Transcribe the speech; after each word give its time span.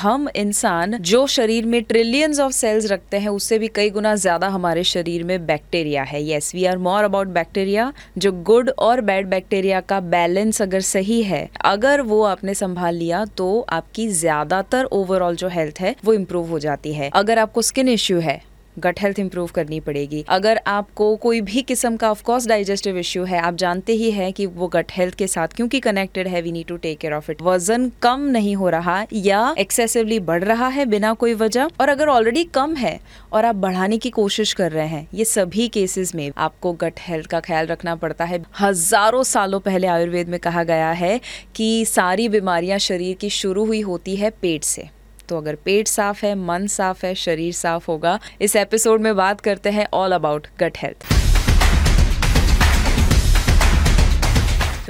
हम 0.00 0.28
इंसान 0.36 0.96
जो 1.00 1.26
शरीर 1.26 1.66
में 1.66 1.82
ट्रिलियंस 1.82 2.38
ऑफ़ 2.40 2.52
सेल्स 2.52 2.86
रखते 2.86 3.18
हैं, 3.18 3.28
उससे 3.28 3.58
भी 3.58 3.68
कई 3.68 3.90
गुना 3.90 4.14
ज़्यादा 4.14 4.48
हमारे 4.48 4.82
शरीर 4.84 5.22
में 5.24 5.46
बैक्टीरिया 5.46 6.02
है। 6.02 6.22
Yes 6.24 6.54
we 6.54 6.64
are 6.64 6.78
more 6.78 7.04
about 7.04 7.28
bacteria 7.28 7.92
जो 8.18 8.32
गुड 8.42 8.70
और 8.78 9.00
बैड 9.02 9.28
बैक्टीरिया 9.28 9.80
का 9.82 10.00
बैलेंस 10.02 10.60
अगर 10.62 10.80
सही 10.82 11.22
है, 11.22 11.48
अगर 11.64 12.00
वो 12.02 12.22
आपने 12.24 12.54
संभाल 12.54 12.94
लिया 12.94 13.24
तो 13.36 13.60
आपकी 13.70 14.08
ज़्यादातर 14.10 14.84
ओवरऑल 14.92 15.36
जो 15.36 15.48
हेल्थ 15.48 15.80
है, 15.80 15.94
वो 16.04 16.12
इम्प्रूव 16.12 16.50
हो 16.50 16.58
जाती 16.58 16.92
है। 16.92 17.10
अगर 17.14 17.38
आपको 17.38 17.62
स्किन 17.62 17.88
इश्यू 17.88 18.18
है 18.20 18.40
गट 18.78 19.00
हेल्थ 19.00 19.18
इंप्रूव 19.18 19.50
करनी 19.54 19.80
पड़ेगी। 19.80 20.24
अगर 20.28 20.60
आपको 20.68 21.14
कोई 21.18 21.40
भी 21.42 21.62
किस्म 21.62 21.96
का 21.96 22.10
ऑफकोर्स 22.10 22.46
डाइजेस्टिव 22.46 22.98
इश्यू 22.98 23.24
है, 23.24 23.40
आप 23.40 23.54
जानते 23.56 23.92
ही 23.94 24.10
है 24.10 24.30
कि 24.32 24.46
वो 24.48 24.68
गट 24.68 24.92
हेल्थ 24.92 25.14
के 25.14 25.26
साथ 25.26 25.54
क्योंकि 25.56 25.80
कनेक्टेड 25.80 26.28
है 26.28 26.42
we 26.42 26.52
need 26.52 26.66
to 26.66 26.76
take 26.78 26.98
care 26.98 27.14
of 27.14 27.30
it 27.30 27.42
वज़न 27.42 27.90
कम 28.02 28.20
नहीं 28.30 28.54
हो 28.56 28.68
रहा 28.70 29.04
या 29.14 29.54
एक्सेसिवली 29.58 30.18
बढ़ 30.22 30.44
रहा 30.44 30.68
है 30.68 30.86
बिना 30.86 31.12
कोई 31.14 31.34
वजह, 31.36 31.68
और 31.80 31.88
अगर 31.88 32.08
ऑलरेडी 32.08 32.44
कम 32.54 32.74
है 32.76 32.98
और 33.32 33.44
आप 33.44 33.56
बढ़ाने 33.56 33.98
की 33.98 34.10
कोशिश 34.12 34.52
कर 34.52 34.72
रहे 34.72 34.86
हैं, 34.86 35.06
ये 35.14 35.24
सभी 35.26 35.68
केसेस 35.68 36.14
में 36.14 36.30
आपको 36.38 36.72
गट 36.74 37.00
हेल्थ 37.00 37.26
का 37.26 37.40
ख्याल 37.40 37.66
रखना 37.66 37.94
पड़ता 37.96 38.24
है। 38.24 38.42
हज़ारों 38.60 39.22
सालों 39.24 39.60
पहले 39.60 39.86
आयुर्वेद 39.88 40.28
में 40.28 40.38
कहा 40.40 40.62
गया 40.64 40.90
है 40.92 41.20
कि 41.54 41.84
सारी 41.86 42.28
बीमारियाँ 42.28 42.78
शरीर 42.80 43.16
की 43.16 43.30
शुरू 43.32 43.64
हुई 43.64 43.80
होती 43.82 44.16
है 44.16 44.30
पेट 44.32 44.64
से। 44.64 44.88
तो 45.28 45.38
अगर 45.38 45.54
पेट 45.54 45.88
साफ़ 45.88 46.24
है, 46.26 46.34
मन 46.34 46.66
साफ़ 46.66 47.06
है, 47.06 47.14
शरीर 47.14 47.52
साफ़ 47.54 47.86
होगा, 47.88 48.18
इस 48.40 48.56
एपिसोड 48.56 49.00
में 49.00 49.14
बात 49.16 49.40
करते 49.40 49.70
हैं 49.70 49.86
all 49.94 50.12
about 50.12 50.46
gut 50.60 50.78
health 50.78 51.14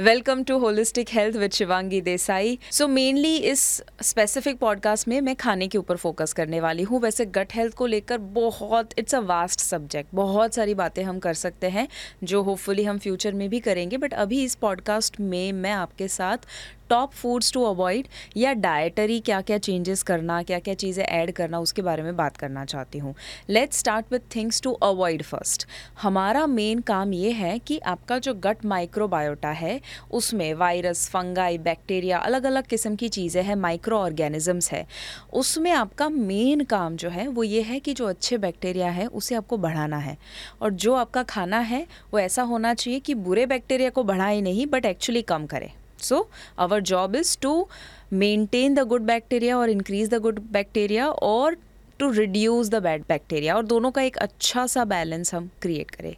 welcome 0.01 0.43
to 0.43 0.57
holistic 0.57 1.09
health 1.09 1.35
with 1.35 1.51
Shivangi 1.51 2.01
Desai 2.01 2.57
so 2.71 2.87
mainly 2.87 3.35
इस 3.37 3.61
स्पेसिफिक 4.01 4.57
पॉडकास्ट 4.59 5.07
में 5.07 5.19
मैं 5.21 5.35
खाने 5.35 5.67
के 5.67 5.77
ऊपर 5.77 5.95
फोकस 5.95 6.33
करने 6.33 6.59
वाली 6.59 6.83
हूँ। 6.83 6.99
वैसे 7.01 7.25
गट 7.25 7.53
हेल्थ 7.53 7.73
को 7.73 7.85
लेकर 7.85 8.17
बहुत 8.17 8.89
इट्स 8.97 9.15
अ 9.15 9.19
वास्ट 9.19 9.59
सब्जेक्ट 9.59 10.09
बहुत 10.15 10.55
सारी 10.55 10.73
बातें 10.73 11.03
हम 11.03 11.19
कर 11.19 11.33
सकते 11.33 11.69
हैं, 11.69 11.87
जो 12.23 12.41
होपफुली 12.43 12.83
हम 12.83 12.97
फ्यूचर 12.97 13.33
में 13.33 13.49
भी 13.49 13.59
करेंगे। 13.59 13.97
बट 13.97 14.13
अभी 14.13 14.43
इस 14.43 14.55
पॉडकास्ट 14.55 15.19
में 15.19 15.51
मैं 15.53 15.71
आपके 15.71 16.07
साथ 16.07 16.45
टॉप 16.89 17.11
फूड्स 17.13 17.51
टू 17.53 17.63
अवॉइड 17.63 18.07
या 18.37 18.53
डाइटरी 18.55 19.19
क्या 19.19 19.41
क्या 19.41 19.57
चेंजेस 19.59 20.03
करना 20.03 20.41
क्या 20.43 20.59
क्या 20.59 20.73
चीज़ें 20.75 21.03
ऐड 21.03 21.31
करना, 21.31 21.59
उसके 21.59 21.81
बारे 21.81 22.03
में 22.03 22.15
बात 22.17 22.37
करना 22.37 22.65
चाहती 22.65 22.99
हूँ। 22.99 23.13
Let's 23.49 23.79
start 23.79 24.11
with 24.11 24.19
things 24.35 24.61
to 24.61 24.71
avoid 24.73 25.23
first 25.23 25.67
हमारा 26.01 26.45
मेन 26.47 26.79
काम 26.81 27.13
ये 27.13 27.31
है 27.31 27.57
कि 27.59 27.77
आपका 27.87 28.17
जो 28.19 28.33
गट 28.35 28.65
माइक्रोबायोटा 28.65 29.49
है, 29.51 29.79
उसमें 30.11 30.53
वायरस 30.53 31.07
फंगाई 31.09 31.57
बैक्टीरिया 31.59 32.17
अलग 32.19 32.43
अलग 32.43 32.67
किस्म 32.67 32.95
की 32.95 33.09
चीज़ें 33.09 33.41
हैं 33.43 33.55
माइक्रो 33.57 33.97
ऑर्गेनिजम्स 33.97 34.71
है। 34.71 34.85
उसमें 35.33 35.71
आपका 35.71 36.09
मेन 36.09 36.63
काम 36.65 36.95
जो 36.95 37.09
है, 37.09 37.27
वो 37.27 37.43
ये 37.43 37.61
है 37.61 37.79
कि 37.79 37.93
जो 37.93 38.07
अच्छे 38.07 38.37
बैक्टीरिया 38.37 38.89
है, 38.89 39.07
उसे 39.07 39.35
आपको 39.35 39.57
बढ़ाना 39.57 39.97
है। 39.97 40.17
और 40.61 40.73
जो 40.73 40.93
आपका 40.95 41.23
खाना 41.23 41.59
है, 41.61 41.85
वो 42.13 42.19
ऐसा 42.19 42.43
होना 42.43 42.73
चाहिए 42.73 42.99
कि 42.99 43.13
बुरे 43.15 43.45
बैक्टीरिया 43.45 43.89
को 43.89 44.03
बढ़ाए 44.03 44.39
नहीं 44.41 44.65
बट 44.67 44.85
एक्चुअली 44.85 45.21
कम 45.23 45.45
करे। 45.45 45.71
So, 45.97 46.27
our 46.57 46.81
job 46.81 47.15
is 47.15 47.35
to 47.37 47.67
maintain 48.11 48.75
the 48.75 48.85
good 48.85 49.05
bacteria 49.05 49.57
or 49.57 49.67
increase 49.67 50.09
the 50.09 50.19
good 50.19 50.51
bacteria 50.51 51.13
or 51.21 51.55
to 51.99 52.09
reduce 52.11 52.69
the 52.69 52.81
bad 52.83 53.03
bacteria 53.07 53.55
और 53.55 53.65
दोनों 53.65 53.89
का 53.91 54.01
एक 54.01 54.17
अच्छा 54.17 54.65
सा 54.67 54.83
बैलेंस 54.85 55.33
हम 55.33 55.49
क्रिएट 55.61 55.91
करें। 55.91 56.15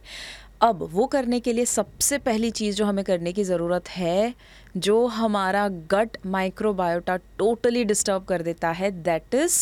अब 0.62 0.82
वो 0.92 1.06
करने 1.06 1.38
के 1.40 1.52
लिए 1.52 1.64
सबसे 1.66 2.18
पहली 2.18 2.50
चीज़ 2.50 2.76
जो 2.76 2.84
हमें 2.84 3.04
करने 3.04 3.32
की 3.32 3.44
ज़रूरत 3.44 3.88
है 3.88 4.34
जो 4.76 5.04
हमारा 5.06 5.66
गट 5.92 6.16
माइक्रोबायोटा 6.26 7.16
टोटली 7.38 7.84
डिस्टर्ब 7.84 8.24
कर 8.24 8.42
देता 8.42 8.70
है 8.80 8.90
दैट 9.02 9.34
इज़ 9.34 9.56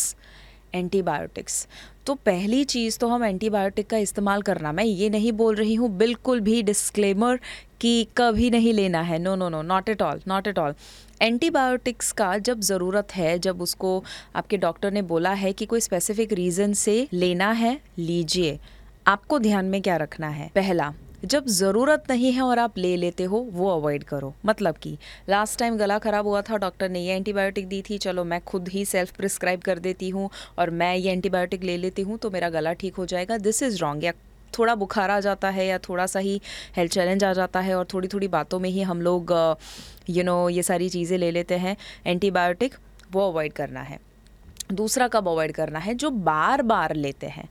एंटीबायोटिक्स 0.75 1.67
तो 2.09 2.13
पहली 2.15 2.63
चीज़ 2.63 2.97
तो 2.99 3.07
हम 3.07 3.23
एंटीबायोटिक 3.23 3.87
का 3.87 3.97
इस्तेमाल 3.97 4.41
करना, 4.41 4.71
मैं 4.71 4.83
ये 4.83 5.09
नहीं 5.09 5.31
बोल 5.31 5.55
रही 5.55 5.73
हूँ, 5.75 5.89
बिल्कुल 5.97 6.39
भी 6.39 6.61
डिस्क्लेमर 6.63 7.39
कि 7.81 8.07
कभी 8.17 8.49
नहीं 8.49 8.73
लेना 8.73 9.01
है। 9.01 9.19
No 9.19 9.35
no 9.35 9.49
no 9.49 9.61
not 9.61 9.89
at 9.89 10.01
all 10.01 10.21
not 10.27 10.47
at 10.47 10.59
all 10.59 10.73
antibiotics 11.21 12.11
का 12.11 12.37
जब 12.39 12.59
ज़रूरत 12.61 13.15
है, 13.15 13.37
जब 13.39 13.61
उसको 13.61 14.03
आपके 14.35 14.57
डॉक्टर 14.57 14.91
ने 14.91 15.01
बोला 15.03 15.33
है 15.33 15.51
कि 15.53 15.65
कोई 15.65 15.79
स्पेसिफिक 15.79 16.33
रीज़न 16.33 16.73
से 16.73 17.07
लेना 17.13 17.51
है, 17.51 17.79
लीजिए। 17.99 18.57
आपको 19.07 19.39
ध्यान 19.39 19.65
में 19.65 19.81
क्या 19.81 19.97
रखना 19.97 20.29
है? 20.29 20.49
पहला 20.55 20.93
जब 21.21 21.45
ज़रूरत 21.47 22.03
नहीं 22.09 22.31
है 22.31 22.41
और 22.41 22.59
आप 22.59 22.77
ले 22.77 22.95
लेते 22.95 23.23
हो, 23.23 23.37
वो 23.51 23.69
अवॉइड 23.69 24.03
करो। 24.03 24.33
मतलब 24.45 24.75
कि 24.77 24.97
लास्ट 25.29 25.59
टाइम 25.59 25.77
गला 25.77 25.97
ख़राब 25.99 26.27
हुआ 26.27 26.41
था 26.41 26.57
डॉक्टर 26.57 26.89
ने 26.89 26.99
ये 26.99 27.15
एंटीबायोटिक 27.15 27.67
दी 27.67 27.81
थी, 27.81 27.97
चलो 27.97 28.23
मैं 28.23 28.39
खुद 28.41 28.67
ही 28.69 28.85
सेल्फ 28.85 29.11
प्रिस्क्राइब 29.17 29.61
कर 29.61 29.79
देती 29.79 30.09
हूँ 30.09 30.29
और 30.59 30.69
मैं 30.71 30.95
ये 30.95 31.11
एंटीबायोटिक 31.11 31.63
ले 31.63 31.77
लेती 31.77 32.01
हूँ 32.01 32.17
तो 32.17 32.29
मेरा 32.29 32.49
गला 32.49 32.73
ठीक 32.73 32.95
हो 32.95 33.05
जाएगा। 33.05 33.37
दिस 33.39 33.61
इज़ 33.63 33.79
रॉन्ग 33.81 34.03
या 34.03 34.13
थोड़ा 34.53 34.75
बुखार 34.75 35.11
आ 35.11 35.19
जाता 35.19 35.49
है 35.49 35.65
या 35.67 35.77
थोड़ा 35.79 36.05
सा 36.05 36.19
ही 36.19 36.39
हेल्थ 36.77 36.91
चैलेंज 36.91 37.23
आ 37.23 37.33
जाता 37.33 37.59
है 37.59 37.75
और 37.75 37.87
थोड़ी 37.93 38.07
थोड़ी 38.07 38.27
बातों 38.29 38.59
में 38.59 38.69
ही 38.69 38.81
हम 38.81 39.01
लोग 39.01 39.33
यू 40.09 40.23
नो 40.23 40.47
ये 40.49 40.63
सारी 40.63 40.89
चीज़ें 40.89 41.17
ले 41.17 41.31
लेते 41.31 41.57
हैं। 41.57 41.75
एंटीबायोटिक 42.05 42.75
वो 43.11 43.29
अवॉइड 43.29 43.53
करना 43.53 43.81
है। 43.81 43.99
दूसरा 44.71 45.07
कब 45.07 45.27
अवॉइड 45.27 45.51
करना 45.51 45.79
है? 45.79 45.93
जो 45.95 46.09
बार 46.09 46.61
बार 46.63 46.95
लेते 46.95 47.27
हैं। 47.27 47.47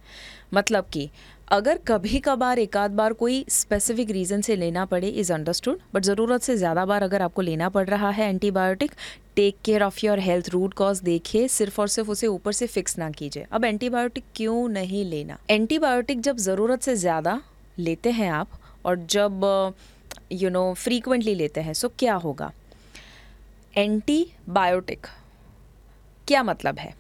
मतलब 0.55 0.85
कि 0.93 1.09
अगर 1.51 1.79
कभी 1.89 2.19
कभार 2.21 2.59
एक 2.59 2.77
आध 2.77 2.91
बार 2.91 3.13
कोई 3.13 3.45
स्पेसिफिक 3.49 4.11
रीज़न 4.11 4.41
से 4.41 4.55
लेना 4.57 4.85
पड़े 4.85 5.09
इज़ 5.11 5.33
अंडरस्टूड 5.33 5.79
बट 5.95 6.03
ज़रूरत 6.05 6.43
से 6.43 6.57
ज़्यादा 6.57 6.85
बार 6.87 7.03
अगर 7.03 7.23
आपको 7.23 7.43
लेना 7.43 7.69
पड़ 7.69 7.87
रहा 7.89 8.11
है 8.11 8.29
antibiotic 8.29 8.91
take 9.37 9.57
care 9.65 9.83
of 9.83 9.99
your 10.05 10.19
health 10.19 10.49
root 10.51 10.75
cause 10.75 11.01
देखिए, 11.03 11.47
सिर्फ़ 11.49 11.81
और 11.81 11.89
सिर्फ़ 11.89 12.11
उसे 12.11 12.27
ऊपर 12.27 12.53
से 12.53 12.67
फिक्स 12.67 12.99
ना 12.99 13.11
कीजिए। 13.11 13.47
अब 13.53 13.65
एंटीबायोटिक 13.65 14.25
क्यों 14.37 14.69
नहीं 14.69 15.05
लेना? 15.05 15.39
एंटीबायोटिक 15.51 16.21
जब 16.21 16.37
ज़रूरत 16.39 16.83
से 16.83 16.97
ज़्यादा 16.97 17.41
लेते 17.79 18.11
हैं 18.11 18.31
आप, 18.31 18.49
और 18.85 18.97
जब 19.07 19.75
यू 20.33 20.51
नो 20.51 20.73
फ्रीक्वेंटली 20.75 21.35
लेते 21.35 21.61
हैं 21.61 21.75
सो 21.75 21.89
क्या 21.99 22.15
होगा? 22.17 22.53
एंटीबायोटिक 23.75 25.07
क्या 26.29 26.43
मतलब 26.43 26.79
है? 26.79 26.95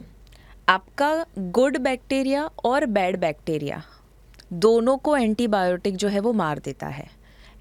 आपका 0.68 1.24
गुड 1.38 1.78
बैक्टीरिया 1.80 2.48
और 2.64 2.86
बैड 2.88 3.20
बैक्टीरिया 3.20 3.82
दोनों 4.52 4.96
को 4.96 5.16
एंटीबायोटिक 5.16 5.96
जो 5.96 6.08
है 6.08 6.20
वो 6.20 6.32
मार 6.32 6.58
देता 6.58 6.86
है। 6.86 7.06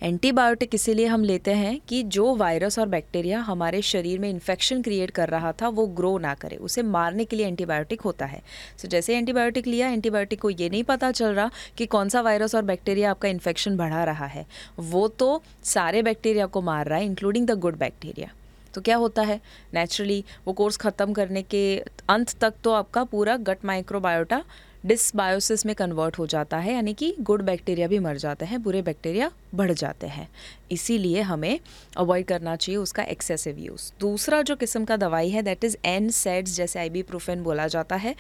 एंटीबायोटिक 0.04 0.76
इसीलिए 0.76 1.06
हम 1.06 1.24
लेते 1.24 1.52
हैं 1.52 1.80
कि 1.80 2.02
जो 2.06 2.36
वायरस 2.36 2.78
और 2.80 2.88
बैक्टीरिया 2.88 3.40
हमारे 3.40 3.82
शरीर 3.82 4.20
में 4.20 4.30
इन्फेक्शन 4.30 4.82
क्रिएट 4.82 5.12
कर 5.12 5.30
रहा 5.30 5.52
था 5.52 5.70
वो 5.70 5.86
ग्रो 5.88 6.18
ना 6.18 6.34
करे। 6.34 6.56
उसे 6.56 6.82
मारने 6.84 7.26
के 7.26 7.36
लिए 7.36 7.48
एंटीबायोटिक 7.48 8.02
होता 8.02 8.26
है। 8.26 8.40
सो 8.78 8.82
so, 8.82 8.92
जैसे 8.92 9.18
एंटीबायोटिक 9.18 9.68
लिया 9.68 9.88
एंटीबायोटिक 9.88 10.42
को 10.42 10.50
ये 10.50 10.70
नहीं 10.70 10.84
पता 10.84 11.12
चल 11.12 11.34
रहा 11.34 11.50
कि 11.78 11.86
कौन 11.86 12.10
सा 12.10 12.22
वायरस 12.22 12.56
और 12.56 12.62
बैक्टीरिया 12.62 13.12
आपका 13.12 13.30
इन्फेक्शन 13.30 13.78
बढ़ा 13.78 14.04
रहा 14.04 14.26
है। 14.26 14.46
वो 14.80 15.08
तो 15.10 15.42
सारे 15.66 16.02
बैक्टीरिया 16.02 16.46
को 16.46 16.62
मार 16.62 16.88
रहा 16.88 17.00
है 17.00 17.06
इंक्लूडिंग 17.06 17.48
द 17.48 17.60
गुड 17.60 17.78
बैक्टीरिया 17.78 18.32
तो 18.74 18.82
क्या 18.82 18.96
होता 18.98 19.22
है? 19.22 19.40
नेचुरली 19.74 20.24
वो 20.46 20.54
कोर्स 20.54 20.78
ख़त्म 20.78 21.14
करने 21.14 21.42
के 21.42 21.62
अंत 22.10 22.34
तक 22.42 22.54
तो 22.64 22.72
आपका 22.74 23.04
पूरा 23.04 23.38
गट 23.38 23.66
माइक्रोबायोटा 23.66 24.44
डिसबायोसिस 24.88 25.66
में 25.66 25.74
कन्वर्ट 25.76 26.18
हो 26.20 26.26
जाता 26.28 26.58
है, 26.58 26.74
यानी 26.74 26.94
कि 26.94 27.14
गुड 27.20 27.42
बैक्टीरिया 27.42 27.88
भी 27.88 28.00
मर 28.00 28.18
जाते 28.18 28.46
हैं, 28.46 28.62
बुरे 28.64 28.82
बैक्टीरिया 28.82 29.30
बढ़ 29.56 29.72
जाते 29.72 30.08
हैं। 30.08 30.28
इसीलिए 30.72 31.22
हमें 31.22 31.60
अवॉइड 31.98 32.26
करना 32.26 32.56
चाहिए 32.56 32.78
उसका 32.78 33.04
एक्सेसिव 33.04 33.58
यूज़ 33.60 33.92
दूसरा 34.00 34.42
जो 34.42 34.56
किस्म 34.56 34.86
का 34.86 34.98
दवाई 34.98 35.30
है 35.30 35.42
दैट 35.42 35.64
इज़ 35.64 35.78
एन 35.86 36.10
सेट्स 36.10 36.56
जैसे 36.58 36.80
आई 36.80 37.04
बोला 37.38 37.68
जाता 37.68 37.96
है 37.96 38.16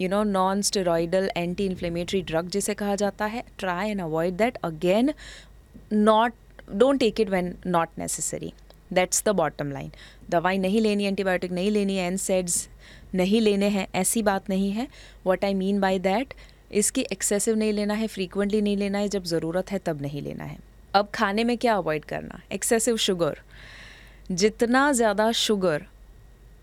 you 0.00 0.08
know 0.08 0.22
non 0.22 0.62
steroidal 0.62 1.30
anti 1.36 1.66
inflammatory 1.66 2.22
drug 2.22 2.48
जिसे 2.48 2.74
कहा 2.74 2.96
जाता 2.96 3.26
है 3.26 3.44
try 3.58 3.90
and 3.90 4.00
avoid 4.00 4.36
that 4.36 4.58
again 4.64 5.12
not 5.92 6.32
don't 6.74 7.00
take 7.00 7.20
it 7.20 7.30
when 7.30 7.54
not 7.66 7.98
necessary 7.98 8.52
that's 8.92 9.22
the 9.26 9.28
bottom 9.36 9.70
line 9.72 9.90
दवाई 10.30 10.58
नहीं 10.58 10.80
लेनी 10.80 11.04
एंटीबायोटिक 11.04 11.52
नहीं 11.52 11.70
लेनी 11.70 11.96
एन 11.98 12.16
सेड्स 12.18 12.68
नहीं 13.14 13.40
लेने 13.40 13.68
हैं, 13.68 13.86
ऐसी 13.94 14.22
बात 14.22 14.48
नहीं 14.50 14.70
है। 14.72 14.86
What 15.26 15.44
I 15.44 15.54
mean 15.54 15.80
by 15.80 15.98
that 15.98 16.34
इसकी 16.72 17.00
एक्सेसिव 17.12 17.56
नहीं 17.56 17.72
लेना 17.72 17.94
है 17.94 18.06
फ्रीक्वेंटली 18.06 18.60
नहीं 18.62 18.76
लेना 18.76 18.98
है, 18.98 19.08
जब 19.08 19.24
ज़रूरत 19.24 19.70
है 19.70 19.78
तब 19.78 20.02
नहीं 20.02 20.22
लेना 20.22 20.44
है। 20.44 20.58
अब 20.94 21.08
खाने 21.14 21.44
में 21.44 21.56
क्या 21.58 21.74
अवॉइड 21.74 22.04
करना? 22.04 22.40
एक्सेसिव 22.52 22.96
शुगर 22.98 23.38
जितना 24.32 24.90
ज़्यादा 24.92 25.30
शुगर 25.34 25.86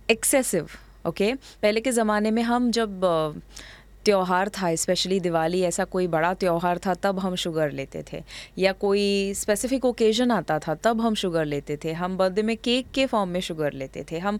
एक्सेसिव 0.09 0.69
ओके 1.07 1.33
पहले 1.61 1.81
के 1.81 1.91
ज़माने 1.91 2.31
में 2.31 2.41
हम 2.43 2.69
जब 2.71 3.01
त्यौहार 4.07 4.49
था 4.49 4.73
स्पेशली 4.75 5.19
दिवाली, 5.19 5.61
ऐसा 5.63 5.83
कोई 5.85 6.07
बड़ा 6.07 6.33
त्यौहार 6.33 6.77
था, 6.85 6.93
तब 6.95 7.19
हम 7.19 7.35
शुगर 7.35 7.71
लेते 7.71 8.03
थे। 8.11 8.23
या 8.57 8.71
कोई 8.81 9.33
स्पेसिफिक 9.35 9.85
ओकेजन 9.85 10.31
आता 10.31 10.59
था, 10.59 10.75
तब 10.83 11.01
हम 11.01 11.15
शुगर 11.15 11.45
लेते 11.45 11.77
थे। 11.83 11.93
हम 11.93 12.17
बर्थडे 12.17 12.41
में 12.41 12.55
केक 12.57 12.91
के 12.93 13.05
फॉर्म 13.05 13.29
में 13.29 13.39
शुगर 13.41 13.73
लेते 13.73 14.05
थे। 14.11 14.19
हम 14.19 14.39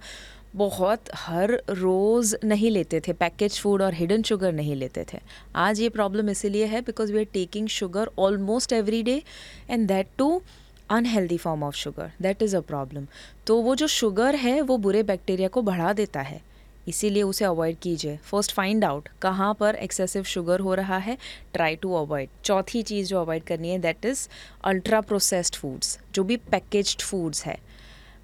बहुत 0.56 1.10
हर 1.16 1.52
रोज़ 1.72 2.36
नहीं 2.44 2.70
लेते 2.72 3.00
थे 3.08 3.14
पैकेज 3.16 3.60
फ़ूड 3.60 3.82
और 3.82 3.94
हिडन 3.94 4.22
शुगर 4.24 4.52
नहीं 4.54 4.76
लेते 4.76 5.06
थे। 5.14 5.20
आज 5.56 5.80
ये 5.80 5.90
प्रॉब्लम 5.90 6.30
इसीलिए 6.30 6.66
है 6.66 6.82
because 6.82 7.12
we 7.14 7.20
are 7.20 7.26
taking 7.34 7.68
sugar 7.70 8.10
almost 8.20 8.74
every 8.74 9.02
day 9.04 9.22
and 9.70 9.88
that 9.88 10.08
too 10.18 10.42
unhealthy 10.90 11.38
form 11.38 11.64
of 11.64 11.76
sugar 11.76 12.12
that 12.22 12.42
is 12.42 12.56
a 12.58 12.62
problem 12.64 13.08
तो 13.48 13.62
वो 13.62 13.76
जो 13.76 13.88
शुगर 13.88 14.36
है, 14.36 14.62
वो 14.62 14.78
बुरे 14.78 15.04
बैक्टीरिया 15.04 15.48
को 15.48 15.62
बढ़ा 15.62 15.94
देता 15.94 16.22
है। 16.22 16.42
इसीलिए 16.88 17.24
उसे 17.24 17.46
अवॉइड 17.46 17.78
कीजिए। 17.82 18.16
फ़र्स्ट 18.24 18.54
फाइंड 18.54 18.86
आउट 18.86 19.10
कहाँ 19.22 19.54
पर 19.60 19.76
एक्सेसिव 19.78 20.24
शुगर 20.26 20.60
हो 20.60 20.74
रहा 20.76 20.98
है। 21.00 21.18
ट्राई 21.54 21.76
टू 21.76 21.94
अवॉइड 21.96 22.30
चौथी 22.44 22.82
चीज़ 22.84 23.10
जो 23.10 23.20
अवॉइड 23.22 23.44
करनी 23.44 23.70
है 23.70 23.80
that 23.80 24.06
is 24.06 24.28
ultra 24.64 25.02
processed 25.04 25.56
foods 25.56 26.00
जो 26.16 26.24
भी 26.24 26.38
पैकेज्ड 26.52 27.02
फूड्स 27.02 27.46
है। 27.46 27.60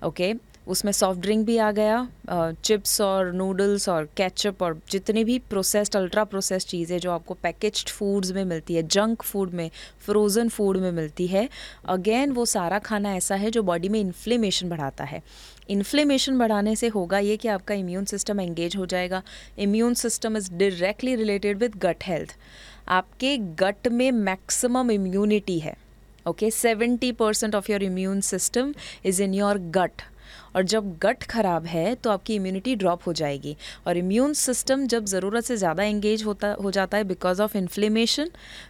Okay 0.03 0.33
okay? 0.33 0.41
उसमें 0.67 0.91
सॉफ्ट 0.91 1.19
ड्रिंक 1.21 1.45
भी 1.45 1.57
आ 1.57 1.71
गया 1.71 2.53
चिप्स 2.63 2.99
और 3.01 3.31
नूडल्स 3.33 3.87
और 3.89 4.05
केचप 4.17 4.61
और 4.63 4.79
जितने 4.91 5.23
भी 5.23 5.37
प्रोसेस्ड 5.49 5.95
अल्ट्रा 5.95 6.23
प्रोसेस्ड 6.23 6.67
चीज़ें 6.67 6.97
जो 6.99 7.11
आपको 7.11 7.33
पैकेज्ड 7.33 7.89
फूड्स 7.89 8.31
में 8.31 8.43
मिलती 8.45 8.75
है 8.75 8.83
जंक 8.87 9.23
फ़ूड 9.23 9.53
में 9.53 9.69
फ्रोज़न 10.05 10.49
फ़ूड 10.49 10.77
में 10.77 10.91
मिलती 10.91 11.27
है 11.27 11.47
अगेन 11.89 12.31
वो 12.31 12.45
सारा 12.45 12.79
खाना 12.79 13.13
ऐसा 13.15 13.35
है 13.35 13.51
जो 13.51 13.63
बॉडी 13.63 13.89
में 13.89 13.99
इन्फ्लेमेशन 13.99 14.69
बढ़ाता 14.69 15.03
है। 15.03 15.21
इन्फ्लेमेशन 15.69 16.37
बढ़ाने 16.37 16.75
से 16.75 16.87
होगा 16.87 17.19
ये 17.19 17.37
कि 17.37 17.47
आपका 17.47 17.75
इम्यून 17.75 18.05
सिस्टम 18.05 18.39
एंगेज 18.41 18.75
हो 18.75 18.85
जाएगा। 18.85 19.21
Immune 19.59 19.93
system 19.93 20.37
is 20.37 20.51
directly 20.53 21.15
related 21.15 21.57
with 21.57 21.75
gut 21.83 22.03
health 22.07 22.35
आपके 22.89 23.37
गट 23.59 23.87
में 23.87 24.09
मैक्सिमम 24.11 24.91
इम्यूनिटी 24.91 25.59
है 25.59 25.75
okay 26.27 26.49
seventy 26.51 27.11
percent 27.11 27.55
of 27.55 27.71
your 27.71 27.83
immune 27.83 28.21
system 28.21 28.73
is 29.05 29.21
in 29.23 29.33
your 29.33 29.57
gut 29.77 30.01
और 30.55 30.63
जब 30.63 30.91
गट 31.03 31.23
ख़राब 31.25 31.65
है 31.65 31.93
तो 31.95 32.09
आपकी 32.09 32.35
इम्यूनिटी 32.35 32.75
ड्रॉप 32.75 33.07
हो 33.07 33.13
जाएगी। 33.13 33.55
और 33.87 33.97
इम्यून 33.97 34.33
सिस्टम 34.35 34.85
जब 34.87 35.05
ज़रूरत 35.05 35.43
से 35.43 35.57
ज़्यादा 35.57 35.83
एंगेज 35.83 36.23
होता, 36.25 36.51
हो 36.53 36.71
जाता 36.71 36.97
है 36.97 37.03
बिकॉज़ 37.03 37.41
ऑफ़ 37.41 37.57
इन्फ्लेमेशन 37.57 38.29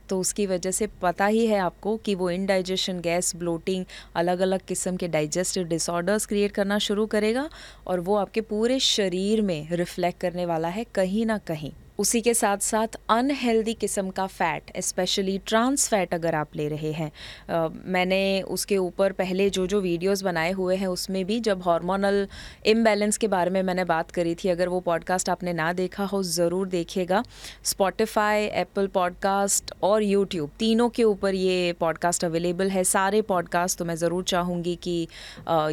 तो 0.10 0.20
उसकी 0.20 0.46
वजह 0.48 0.72
से 0.72 0.88
पता 1.02 1.26
ही 1.28 1.46
है 1.48 1.60
आपको 1.60 1.96
कि 1.98 2.16
वो 2.16 2.30
इनडाइजेशन 2.30 3.00
गैस 3.02 3.36
ब्लोटिंग 3.36 3.86
अलग 4.16 4.40
अलग 4.40 4.66
किस्म 4.68 4.96
के 4.96 5.08
डाइजेस्टिव 5.10 5.68
डिसऑर्डर्स 5.68 6.26
क्रिएट 6.26 6.52
करना 6.52 6.80
शुरू 6.80 7.06
करेगा 7.08 7.50
और 7.88 8.00
वो 8.00 8.16
आपके 8.16 8.42
पूरे 8.44 8.80
शरीर 8.82 9.42
में 9.42 9.68
रिफ्लेक्ट 9.72 10.20
करने 10.22 10.46
वाला 10.46 10.68
है 10.70 10.86
कहीं 10.96 11.26
ना 11.26 11.38
कहीं। 11.48 11.72
उसी 12.00 12.20
के 12.22 12.34
साथ 12.34 12.58
साथ 12.58 12.96
अनहेल्दी 13.10 13.74
किस्म 13.74 14.10
का 14.10 14.26
फ़ैट 14.28 14.72
स्पेशली 14.80 15.38
ट्रांस 15.48 15.88
फैट 15.90 16.14
अगर 16.14 16.36
आप 16.36 16.56
ले 16.56 16.68
रहे 16.68 16.92
हैं। 16.92 17.12
आ, 17.50 17.68
मैंने 17.86 18.42
उसके 18.42 18.78
ऊपर 18.78 19.12
पहले 19.12 19.50
जो 19.50 19.66
जो 19.68 19.82
वीडियोस 19.82 20.22
बनाए 20.22 20.52
हुए 20.52 20.76
हैं 20.76 20.88
उसमें 20.88 21.24
भी 21.26 21.40
जब 21.40 21.62
हार्मोनल 21.64 22.28
इम्बैलेंस 22.66 23.18
के 23.18 23.28
बारे 23.28 23.52
में 23.52 23.62
मैंने 23.64 23.86
बात 23.86 24.12
करी 24.12 24.36
थी 24.36 24.50
अगर 24.50 24.70
वो 24.70 24.80
पॉडकास्ट 24.80 25.30
आपने 25.30 25.54
ना 25.54 25.72
देखा 25.74 26.04
हो 26.06 26.24
ज़रूर 26.24 26.68
देखिएगा। 26.68 27.24
स्पॉटिफाई 27.64 28.46
एप्पल 28.46 28.88
पॉडकास्ट 28.94 29.74
और 29.84 30.04
यूट्यूब 30.04 30.52
तीनों 30.60 30.90
के 30.90 31.04
ऊपर 31.04 31.34
ये 31.36 31.74
पॉडकास्ट 31.80 32.26
अवेलेबल 32.26 32.70
है। 32.70 32.84
सारे 32.86 33.22
पॉडकास्ट 33.24 33.80
तो 33.80 33.86
मैं 33.86 33.96
ज़रूर 33.96 34.24
चाहूँगी 34.24 34.76
कि 34.84 35.02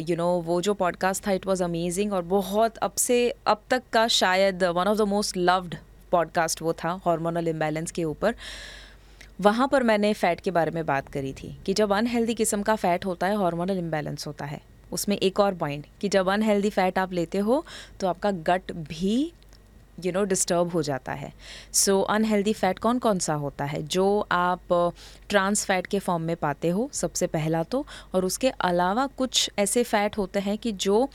यू 0.09 0.15
नो 0.17 0.31
वो 0.45 0.61
जो 0.61 0.73
पॉडकास्ट 0.75 1.27
था 1.27 1.31
इट 1.31 1.47
वॉज़ 1.47 1.63
अमेजिंग 1.63 2.13
और 2.13 2.23
बहुत 2.31 2.77
अब 2.79 2.95
से 2.99 3.29
अब 3.47 3.63
तक 3.69 3.83
का 3.93 4.07
शायद 4.21 4.63
one 4.65 4.87
of 4.87 4.97
the 4.97 5.07
most 5.09 5.37
loved 5.37 5.75
podcast 6.11 6.61
वो 6.61 6.73
था 6.73 6.99
हार्मोनल 7.05 7.47
इम्बैलेंस 7.47 7.91
के 7.91 8.03
ऊपर। 8.03 8.35
वहाँ 9.41 9.67
पर 9.67 9.83
मैंने 9.83 10.13
फ़ैट 10.13 10.39
के 10.39 10.51
बारे 10.51 10.71
में 10.71 10.85
बात 10.85 11.07
करी 11.07 11.33
थी 11.33 11.57
कि 11.65 11.73
जब 11.73 11.93
अनहेल्दी 11.93 12.33
किस्म 12.33 12.61
का 12.61 12.75
फ़ैट 12.75 13.05
होता 13.05 13.27
है 13.27 13.37
हार्मोनल 13.37 13.77
इम्बैलेंस 13.77 14.27
होता 14.27 14.45
है। 14.45 14.61
उसमें 14.91 15.17
एक 15.17 15.39
और 15.39 15.53
पॉइंट 15.53 15.85
कि 16.01 16.09
जब 16.09 16.29
अनहेल्दी 16.29 16.69
फ़ैट 16.69 16.97
आप 16.99 17.13
लेते 17.13 17.37
हो 17.37 17.63
तो 17.99 18.07
आपका 18.07 18.31
गट 18.31 18.71
भी 18.71 19.31
यू 20.05 20.11
नो 20.11 20.23
डिस्टर्ब 20.23 20.69
हो 20.69 20.81
जाता 20.83 21.11
है। 21.11 21.31
सो 21.73 21.99
अनहेल्दी 22.01 22.53
फ़ैट 22.53 22.79
कौन 22.79 22.99
कौन 22.99 23.19
सा 23.19 23.33
होता 23.33 23.65
है? 23.65 23.81
जो 23.83 24.27
आप 24.31 24.93
ट्रांस 25.29 25.65
फैट 25.65 25.87
के 25.87 25.99
फॉर्म 25.99 26.23
में 26.23 26.35
पाते 26.35 26.69
हो, 26.69 26.89
सबसे 26.93 27.27
पहला 27.27 27.63
तो 27.63 27.85
और 28.13 28.25
उसके 28.25 28.49
अलावा 28.49 29.07
कुछ 29.07 29.49
ऐसे 29.59 29.83
फ़ैट 29.83 30.17
होते 30.17 30.39
हैं 30.39 30.57
कि 30.57 30.71
जो 30.71 31.07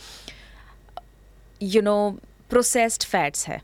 यू 1.62 1.82
नो 1.82 1.96
प्रोसेस्ड 2.50 3.04
फैट्स 3.04 3.49
है। 3.49 3.60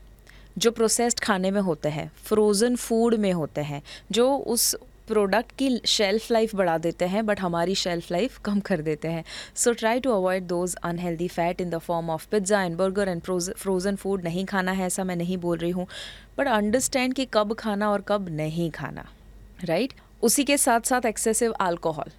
जो 0.57 0.71
प्रोसेस्ड 0.71 1.19
खाने 1.19 1.51
में 1.51 1.61
होते 1.61 1.89
हैं 1.89 2.11
फ्रोज़न 2.25 2.75
फ़ूड 2.75 3.15
में 3.15 3.31
होते 3.33 3.61
हैं, 3.61 3.81
जो 4.11 4.35
उस 4.35 4.75
प्रोडक्ट 5.07 5.51
की 5.51 5.69
शेल्फ़ 5.87 6.31
लाइफ 6.33 6.55
बढ़ा 6.55 6.77
देते 6.77 7.05
हैं 7.05 7.25
बट 7.25 7.39
हमारी 7.39 7.75
शेल्फ़ 7.75 8.13
लाइफ 8.13 8.37
कम 8.45 8.59
कर 8.59 8.81
देते 8.81 9.07
हैं। 9.07 9.23
So 9.55 9.73
try 9.73 9.99
to 9.99 10.11
avoid 10.11 10.47
those 10.47 10.75
unhealthy 10.83 11.27
fat 11.27 11.61
in 11.61 11.69
the 11.69 11.77
form 11.79 12.09
of 12.09 12.27
pizza 12.31 12.61
and 12.63 12.77
burger 12.77 13.09
and 13.09 13.21
frozen 13.21 13.95
food 13.95 14.23
नहीं 14.23 14.45
खाना 14.45 14.71
है 14.71 14.85
ऐसा 14.85 15.03
मैं 15.03 15.15
नहीं 15.15 15.37
बोल 15.37 15.57
रही 15.57 15.71
हूँ। 15.71 15.87
बट 16.37 16.47
अंडरस्टैंड 16.47 17.13
कि 17.13 17.27
कब 17.33 17.53
खाना 17.53 17.91
और 17.91 18.03
कब 18.07 18.29
नहीं 18.31 18.69
खाना। 18.71 19.05
Right 19.63 19.89
right? 19.89 20.23
उसी 20.23 20.43
के 20.43 20.57
साथ 20.57 20.81
साथ 20.81 21.05
एक्सेसिव 21.05 21.51
अल्कोहल 21.51 22.11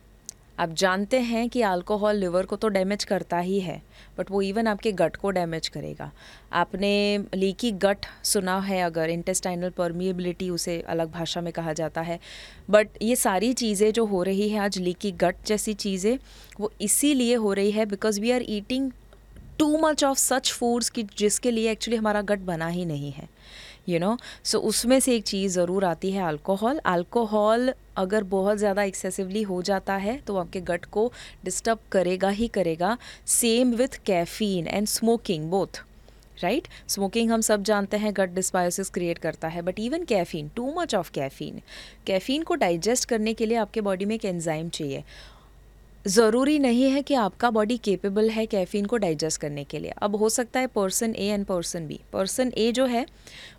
आप 0.59 0.73
जानते 0.73 1.19
हैं 1.21 1.49
कि 1.49 1.63
अल्कोहल 1.63 2.17
लिवर 2.17 2.47
को 2.47 2.57
तो 2.57 2.69
डैमेज 2.69 3.05
करता 3.05 3.39
ही 3.39 3.59
है 3.61 3.81
बट 4.19 4.31
वो 4.31 4.43
इवन 4.43 4.67
आपके 4.67 4.93
गट 4.93 5.17
को 5.17 5.31
डैमेज 5.31 5.69
करेगा। 5.69 6.11
आपने 6.53 7.19
लीकी 7.35 7.71
गट 7.75 8.07
सुना 8.25 8.59
है 8.61 8.81
अगर 8.83 9.11
इंटेस्टाइनल 9.11 9.71
परमिएबिलिटी 9.71 10.51
उसे 10.51 10.81
अलग 10.89 11.11
भाषा 11.13 11.41
में 11.41 11.53
कहा 11.53 11.73
जाता 11.73 12.01
है 12.01 12.19
बट 12.71 13.03
ये 13.03 13.17
सारी 13.17 13.53
चीज़ें 13.55 13.93
जो 13.93 14.05
हो 14.07 14.23
रही 14.23 14.49
है 14.49 14.61
आज 14.61 14.79
लीकी 14.79 15.13
गट 15.15 15.45
जैसी 15.47 15.75
चीज़ें, 15.75 16.19
वो 16.61 16.73
इसीलिए 16.81 17.35
हो 17.37 17.53
रही 17.53 17.71
है 17.71 17.87
because 17.87 18.21
we 18.21 18.31
are 18.31 18.45
eating 18.49 18.91
too 19.59 19.77
much 19.79 20.05
of 20.05 20.19
such 20.19 20.53
foods 20.53 20.91
कि 20.91 21.03
जिसके 21.19 21.51
लिए 21.51 21.71
एक्चुअली 21.71 21.97
हमारा 21.97 22.23
गट 22.23 22.39
बना 22.45 22.69
ही 22.69 22.85
नहीं 22.85 23.11
है। 23.13 23.29
यू 23.89 23.99
नो 24.01 24.17
सो 24.45 24.59
उसमें 24.69 24.99
से 25.01 25.15
एक 25.17 25.25
चीज़ 25.25 25.55
ज़रूर 25.55 25.85
आती 25.85 26.11
है 26.11 26.27
अल्कोहल 26.27 26.79
अल्कोहल 26.87 27.73
अगर 27.97 28.25
बहुत 28.31 28.59
ज़्यादा 28.59 28.83
एक्सेसिवली 28.83 29.43
हो 29.43 29.61
जाता 29.63 29.97
है 29.97 30.17
तो 30.27 30.37
आपके 30.37 30.61
गट 30.61 30.85
को 30.85 31.11
डिस्टर्ब 31.45 31.79
करेगा 31.93 32.29
ही 32.29 32.49
करेगा. 32.49 32.97
Same 33.27 33.75
with 33.75 33.99
caffeine 34.07 34.67
and 34.67 34.87
smoking 34.89 35.51
both 35.51 35.83
right 36.43 36.69
smoking 36.89 37.31
हम 37.31 37.41
सब 37.41 37.63
जानते 37.63 37.97
हैं 37.97 38.13
गट 38.17 38.31
डिस्बायोसिस 38.35 38.89
क्रिएट 38.91 39.19
करता 39.19 39.49
है 39.49 39.63
but 39.63 39.79
even 39.81 40.05
caffeine 40.05 40.49
too 40.57 40.73
much 40.79 40.95
of 40.95 41.11
caffeine 41.15 41.61
caffeine 42.07 42.43
को 42.43 42.55
डाइजेस्ट 42.55 43.09
करने 43.09 43.35
के 43.35 43.47
लिए 43.47 43.57
आपके 43.57 43.81
बॉडी 43.81 44.05
में 44.05 44.15
एक 44.15 44.25
एंजाइम 44.25 44.69
चाहिए. 44.69 45.05
ज़रूरी 46.05 46.59
नहीं 46.59 46.91
है 46.91 47.01
कि 47.03 47.15
आपका 47.15 47.51
बॉडी 47.51 47.77
केपेबल 47.77 48.29
है 48.31 48.45
कैफ़ीन 48.47 48.87
को 48.87 48.97
डाइजेस्ट 48.97 49.41
करने 49.41 49.63
के 49.65 49.79
लिए। 49.79 49.93
अब 50.03 50.17
हो 50.17 50.29
सकता 50.29 50.61
है 50.61 50.67
person 50.67 51.15
A 51.15 51.27
and 51.27 51.45
person 51.47 51.87
B 51.87 51.99
person 52.13 52.53
A 52.59 52.71
जो 52.73 52.87
है, 52.87 53.05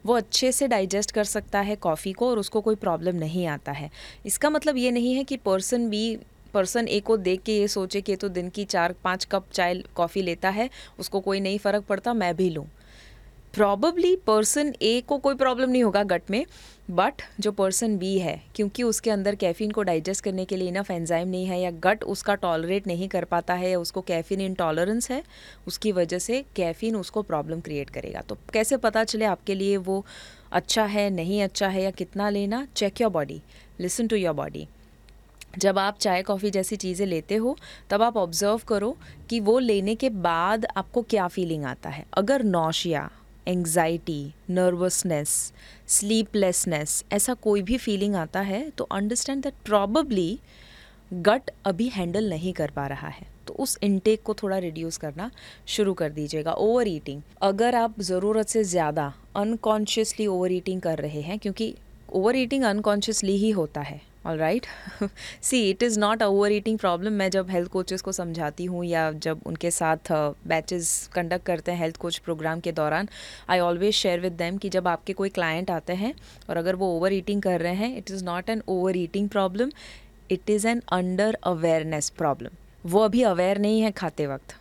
वो 0.06 0.14
अच्छे 0.14 0.52
से 0.52 0.68
डाइजेस्ट 0.68 1.12
कर 1.12 1.24
सकता 1.24 1.60
है 1.60 1.76
कॉफ़ी 1.78 2.14
को 2.14 2.30
और 2.30 2.40
उसको 2.40 2.62
कोई 2.62 2.76
प्रॉब्लम 2.76 3.16
नहीं 3.16 3.48
आता 3.48 3.72
है। 3.72 3.90
इसका 4.26 4.50
मतलब 4.50 4.78
ये 4.78 4.92
नहीं 4.92 5.14
है 5.16 5.24
कि 5.24 5.38
पर्सन 5.38 5.90
बी 5.90 6.18
पर्सन 6.54 6.88
ए 6.88 7.00
को 7.00 7.18
देख 7.18 7.42
के 7.42 7.58
ये 7.58 7.68
सोचे 7.68 8.02
कि 8.02 8.16
तो 8.16 8.30
दिन 8.30 8.50
की 8.50 8.66
चार, 8.66 8.96
पाँच 9.04 9.26
कप 9.26 9.50
चाय 9.54 9.84
कॉफ़ी 9.96 10.22
लेता 10.22 10.50
है, 10.50 10.70
उसको 11.00 11.20
कोई 11.20 11.40
नहीं 11.40 11.58
फ़र्क 11.60 11.84
पड़ता, 11.84 12.14
मैं 12.14 12.36
भी 12.36 12.50
लूँ। 12.50 12.66
प्रॉबली 13.56 14.16
पर्सन 14.28 14.74
ए 14.82 15.02
को 15.08 15.18
कोई 15.18 15.36
प्रॉब्लम 15.36 15.70
नहीं 15.70 15.84
होगा 15.84 16.02
गट 16.04 16.32
में 16.32 16.46
बट 16.92 17.22
जो 17.40 17.52
पर्सन 17.52 17.98
बी 17.98 18.18
है, 18.20 18.42
क्योंकि 18.56 18.84
उसके 18.84 19.10
अंदर 19.12 19.36
कैफ़ीन 19.36 19.72
को 19.72 19.84
डाइजेस्ट 19.84 20.24
करने 20.24 20.46
के 20.46 20.58
लिए 20.58 20.68
इनफ 20.68 20.92
एंजाइम 20.92 21.28
नहीं 21.28 21.46
है 21.46 21.60
या 21.62 21.72
गट 21.84 22.04
उसका 22.06 22.36
टॉलरेट 22.36 22.88
नहीं 22.88 23.08
कर 23.10 23.24
पाता 23.26 23.54
है 23.54 23.72
या 23.72 23.80
उसको 23.80 24.02
कैफ़ीन 24.02 24.42
इंटॉलरेंस 24.42 25.10
है, 25.12 25.24
उसकी 25.68 25.92
वजह 25.92 26.20
से 26.20 26.44
कैफ़ीन 26.56 26.96
उसको 26.96 27.22
प्रॉब्लम 27.22 27.60
क्रिएट 27.60 27.90
करेगा। 27.90 28.22
तो 28.22 28.38
कैसे 28.54 28.78
पता 28.78 29.04
चले 29.04 29.26
आपके 29.26 29.56
लिए 29.56 29.78
वो 29.80 30.06
अच्छा 30.52 30.86
है, 30.86 31.10
नहीं 31.10 31.42
अच्छा 31.44 31.68
है 31.68 31.84
या 31.84 31.92
कितना 31.94 32.30
लेना? 32.30 32.66
Check 32.76 33.02
your 33.02 33.12
body 33.12 33.42
listen 33.80 34.08
to 34.08 34.16
your 34.16 34.34
body 34.34 34.68
जब 35.58 35.78
आप 35.80 35.98
चाय, 35.98 36.22
कॉफ़ी 36.24 36.50
जैसी 36.52 36.76
चीज़ें 36.76 37.06
लेते 37.08 37.36
हो, 37.36 37.58
तब 37.90 38.02
आप 38.02 38.18
ऑब्ज़र्व 38.18 38.62
करो 38.68 38.96
कि 39.30 39.40
वो 39.40 39.60
लेने 39.60 39.96
के 39.96 40.10
बाद 40.10 40.66
आपको 40.78 41.02
क्या 41.02 41.28
फीलिंग 41.28 41.64
आता 41.66 41.90
है। 41.90 42.06
अगर 42.14 42.44
नौशिया 42.44 43.10
एंग्जाइटी 43.48 44.34
नर्वसनेस 44.50 45.30
स्लीपलेसनेस 45.90 47.04
ऐसा 47.14 47.34
कोई 47.34 47.62
भी 47.62 47.78
फीलिंग 47.78 48.16
आता 48.16 48.42
है 48.42 48.70
तो 48.70 48.84
अंडरस्टैंड 48.92 49.44
दैट 49.44 49.54
प्रॉबली 49.66 50.40
गट 51.12 51.52
अभी 51.66 51.88
हैंडल 51.90 52.30
नहीं 52.30 52.54
कर 52.54 52.72
पा 52.72 52.86
रहा 52.88 53.08
है। 53.08 53.28
तो 53.48 53.54
उस 53.54 53.78
इनटेक 53.84 54.22
को 54.24 54.34
थोड़ा 54.34 54.58
रिड्यूस 54.58 54.98
करना 54.98 55.30
शुरू 55.68 55.94
कर 55.94 56.10
दीजिएगा। 56.10 56.52
ओवर 56.54 56.88
ईटिंग 56.88 57.22
अगर 57.42 57.76
आप 57.76 58.00
ज़रूरत 58.02 58.48
से 58.48 58.64
ज़्यादा 58.64 59.14
अनकॉन्शियसली 59.36 60.28
ओवर 60.28 60.52
ईटिंग 60.52 60.82
कर 60.82 60.98
रहे 60.98 61.22
हैं, 61.22 61.38
क्योंकि 61.40 61.74
ओवर 62.12 62.36
ईटिंग 62.36 62.64
अनकॉन्शियसली 62.64 63.36
ही 63.38 63.50
होता 63.52 63.82
है। 63.82 64.02
All 64.26 64.38
right 64.38 64.66
see 65.42 65.60
it 65.70 65.84
is 65.84 66.00
not 66.00 66.24
over 66.24 66.52
eating 66.52 66.80
problem 66.80 67.14
मैं 67.14 67.30
जब 67.30 67.50
हेल्थ 67.50 67.72
कोचेस 67.72 68.02
को 68.02 68.12
समझाती 68.12 68.66
हूँ 68.66 68.84
या 68.86 69.12
जब 69.20 69.42
उनके 69.46 69.72
साथ 69.72 70.12
बैचेस 70.48 71.08
uh, 71.08 71.14
कंडक्ट 71.16 71.46
करते 71.46 71.72
हैं 71.72 71.80
हेल्थ 71.80 71.98
कोच 71.98 72.18
प्रोग्राम 72.18 72.60
के 72.60 72.72
दौरान 72.72 73.10
I 73.50 73.60
always 73.60 73.94
share 73.94 74.20
with 74.20 74.34
them 74.34 74.58
कि 74.58 74.70
जब 74.70 74.88
आपके 74.88 75.14
कोई 75.14 75.30
क्लाइंट 75.30 75.72
आते 75.72 75.94
हैं 75.94 76.14
और 76.50 76.58
अगर 76.58 76.76
वो 76.76 76.96
ओवर 76.98 77.14
ईटिंग 77.14 77.42
कर 77.42 77.62
रहे 77.62 77.76
हैं 77.76 77.98
it 77.98 78.12
is 78.12 78.24
not 78.26 78.50
an 78.50 78.62
over 78.68 78.98
eating 78.98 79.30
problem 79.30 79.72
it 80.32 80.50
is 80.50 80.68
an 80.68 80.82
under 80.92 81.38
awareness 81.44 82.10
problem 82.10 82.64
वो 82.86 83.00
अभी 83.02 83.22
अवेयर 83.24 83.58
नहीं 83.58 83.82
है 83.82 83.92
खाते 83.92 84.28
वक्त. 84.28 84.56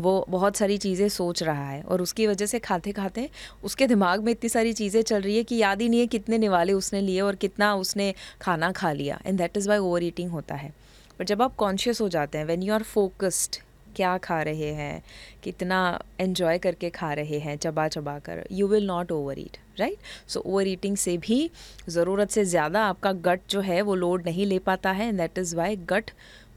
वो 0.00 0.24
बहुत 0.28 0.56
सारी 0.56 0.76
चीज़ें 0.78 1.08
सोच 1.08 1.42
रहा 1.42 1.68
है 1.68 1.82
और 1.82 2.02
उसकी 2.02 2.26
वजह 2.26 2.46
से 2.46 2.58
खाते 2.58 2.92
खाते 2.92 3.28
उसके 3.64 3.86
दिमाग 3.86 4.22
में 4.24 4.32
इतनी 4.32 4.48
सारी 4.48 4.72
चीज़ें 4.72 5.00
चल 5.02 5.20
रही 5.20 5.36
है 5.36 5.42
कि 5.44 5.56
याद 5.56 5.82
ही 5.82 5.88
नहीं 5.88 6.00
है 6.00 6.06
कितने 6.06 6.38
निवाले 6.38 6.72
उसने 6.72 7.00
लिए 7.00 7.20
और 7.20 7.36
कितना 7.36 7.74
उसने 7.76 8.14
खाना 8.40 8.70
खा 8.72 8.92
लिया 8.92 9.20
and 9.26 9.38
that 9.38 9.56
is 9.56 9.68
why 9.68 9.78
over 9.78 10.04
eating 10.04 10.30
होता 10.30 10.54
है। 10.54 10.72
बट 11.20 11.26
जब 11.26 11.42
आप 11.42 11.54
कॉन्शियस 11.56 12.00
हो 12.00 12.08
जाते 12.08 12.38
हैं 12.38 12.44
वेन 12.44 12.62
यू 12.62 12.74
आर 12.74 12.82
फोकस्ड 12.84 13.56
क्या 13.96 14.16
खा 14.18 14.40
रहे 14.42 14.72
हैं, 14.74 15.02
कितना 15.42 15.78
एन्जॉय 16.20 16.58
करके 16.58 16.90
खा 16.90 17.12
रहे 17.12 17.38
हैं 17.38 17.56
चबा 17.56 17.86
चबा 17.88 18.18
कर 18.18 18.42
you 18.52 18.68
will 18.68 18.86
not 18.86 19.12
over 19.12 19.38
eat 19.38 19.56
right 19.80 20.28
so 20.28 20.40
over 20.40 20.68
eating 20.68 20.96
से 20.96 21.16
भी 21.18 21.50
ज़रूरत 21.88 22.30
से 22.30 22.44
ज़्यादा 22.44 22.84
आपका 22.84 23.12
गट 23.26 23.40
जो 23.50 23.60
है 23.60 23.80
वो 23.82 23.94
लोड 23.94 24.24
नहीं 24.26 24.46
ले 24.46 24.58
पाता 24.60 24.90
है 24.90 25.08
and 25.08 25.18
that 25.18 25.38
is 25.38 25.54
why 25.56 25.76
gut 25.90 26.10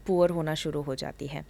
poor 0.06 0.30
होना 0.30 0.54
शुरू 0.54 0.82
हो 0.82 0.94
जाती 0.94 1.26
है। 1.26 1.44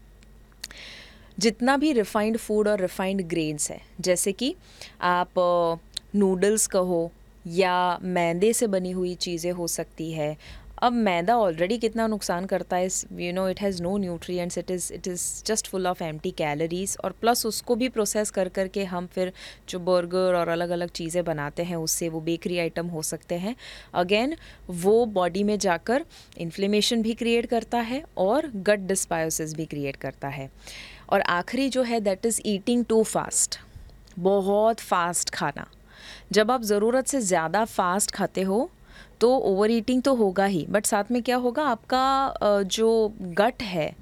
जितना 1.38 1.76
भी 1.76 1.92
रिफाइंड 1.92 2.36
फ़ूड 2.38 2.68
और 2.68 2.80
रिफाइंड 2.80 3.22
ग्रेन्स 3.28 3.70
है, 3.70 3.80
जैसे 4.00 4.32
कि 4.32 4.54
आप 5.02 5.78
नूडल्स 6.16 6.66
कहो 6.66 7.10
या 7.46 7.98
मैदे 8.02 8.52
से 8.52 8.66
बनी 8.66 8.90
हुई 8.90 9.14
चीज़ें 9.16 9.50
हो 9.52 9.66
सकती 9.68 10.12
है। 10.12 10.36
अब 10.78 10.92
मैदा 10.92 11.36
ऑलरेडी 11.38 11.76
कितना 11.78 12.06
नुकसान 12.06 12.46
करता 12.46 12.76
है 12.76 12.88
you 13.18 13.32
know 13.32 13.48
it 13.48 13.60
has 13.60 13.82
no 13.82 13.96
nutrients 13.98 14.58
it 14.58 14.70
is 14.70 14.92
it 14.92 15.06
is 15.08 15.22
just 15.46 15.66
full 15.66 15.86
of 15.86 16.02
empty 16.04 16.30
calories 16.30 16.96
और 17.04 17.14
प्लस 17.20 17.44
उसको 17.46 17.74
भी 17.74 17.88
प्रोसेस 17.88 18.30
कर 18.30 18.48
कर 18.48 18.68
के 18.68 18.84
हम 18.84 19.06
फिर 19.06 19.32
जो 19.68 19.78
बर्गर 19.78 20.34
और 20.34 20.48
अलग 20.48 20.70
अलग 20.70 20.90
चीज़ें 20.90 21.24
बनाते 21.24 21.62
हैं, 21.62 21.76
उससे 21.76 22.08
वो 22.08 22.20
बेकरी 22.20 22.58
आइटम 22.58 22.86
हो 22.86 23.02
सकते 23.02 23.34
हैं। 23.36 23.54
अगेन 23.94 24.36
वो 24.70 25.04
बॉडी 25.06 25.44
में 25.44 25.58
जाकर 25.58 26.04
इन्फ्लेमेशन 26.38 27.02
भी 27.02 27.14
क्रिएट 27.14 27.46
करता 27.46 27.78
है 27.80 28.02
और 28.18 28.50
गट 28.56 28.86
डिस्पायोसिस 28.88 29.54
भी 29.54 29.66
क्रिएट 29.66 29.96
करता 29.96 30.28
है। 30.28 30.50
और 31.08 31.20
आखिरी 31.22 31.68
जो 31.68 31.82
है 31.82 32.00
that 32.00 32.26
is 32.26 32.40
eating 32.46 32.84
too 32.84 33.02
fast 33.04 33.58
बहुत 34.18 34.80
फास्ट 34.80 35.30
खाना। 35.30 35.66
जब 36.32 36.50
आप 36.50 36.62
ज़रूरत 36.64 37.06
से 37.06 37.20
ज़्यादा 37.22 37.64
फास्ट 37.66 38.10
खाते 38.10 38.42
हो 38.42 38.68
तो 39.20 39.36
ओवर 39.38 39.70
ईटिंग 39.70 40.02
तो 40.02 40.14
होगा 40.14 40.44
ही। 40.46 40.64
बट 40.70 40.86
साथ 40.86 41.10
में 41.10 41.22
क्या 41.22 41.36
होगा, 41.36 41.62
आपका 41.64 42.62
जो 42.64 43.12
गट 43.20 43.62
है, 43.62 43.94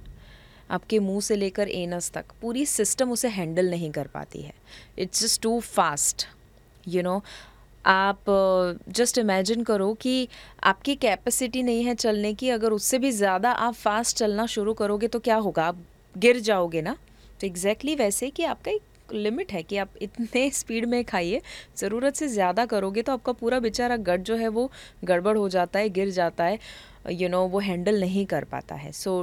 आपके 0.70 0.98
मुँह 0.98 1.20
से 1.20 1.36
लेकर 1.36 1.68
एनस 1.70 2.10
तक, 2.10 2.24
पूरी 2.42 2.64
सिस्टम 2.66 3.10
उसे 3.12 3.28
हैंडल 3.30 3.70
नहीं 3.70 3.90
कर 3.92 4.06
पाती 4.06 4.42
है। 4.42 4.52
It's 4.98 5.22
just 5.22 5.42
too 5.42 5.58
fast 5.62 6.26
you 6.86 7.02
know 7.02 7.22
आप 7.84 8.24
जस्ट 8.90 9.18
इमेजिन 9.18 9.62
करो 9.64 9.92
कि 9.94 10.28
आपकी 10.64 10.94
कैपेसिटी 10.96 11.62
नहीं 11.62 11.84
है 11.84 11.94
चलने 11.96 12.32
की। 12.34 12.50
अगर 12.50 12.72
उससे 12.72 12.98
भी 12.98 13.10
ज़्यादा 13.12 13.50
आप 13.52 13.74
फास्ट 13.74 14.16
चलना 14.16 14.46
शुरू 14.48 14.74
करोगे 14.74 15.08
तो 15.08 15.18
क्या 15.20 15.36
होगा? 15.38 15.64
आप 15.64 15.84
गिर 16.16 16.38
जाओगे 16.40 16.82
ना 16.82 16.96
तो 17.40 17.46
एग्जैक्टली 17.46 17.90
exactly 17.90 17.98
वैसे 17.98 18.30
कि 18.30 18.44
आपका 18.44 18.70
एक 18.70 19.12
लिमिट 19.12 19.52
है 19.52 19.62
कि 19.62 19.76
आप 19.76 19.94
इतने 20.02 20.48
स्पीड 20.54 20.84
में 20.84 21.04
खाइए। 21.04 21.40
ज़रूरत 21.78 22.14
से 22.14 22.28
ज़्यादा 22.28 22.64
करोगे 22.66 23.02
तो 23.02 23.12
आपका 23.12 23.32
पूरा 23.32 23.58
बेचारा 23.60 23.96
गट 23.98 24.20
जो 24.20 24.36
है 24.36 24.48
वो 24.48 24.70
गड़बड़ 25.04 25.36
हो 25.36 25.48
जाता 25.48 25.78
है, 25.78 25.88
गिर 25.88 26.10
जाता 26.10 26.44
है 26.44 26.58
यू 27.10 27.28
नो 27.28 27.46
वो 27.48 27.58
हैंडल 27.60 28.00
नहीं 28.00 28.24
कर 28.26 28.44
पाता 28.44 28.74
है। 28.74 28.92
So 28.92 29.22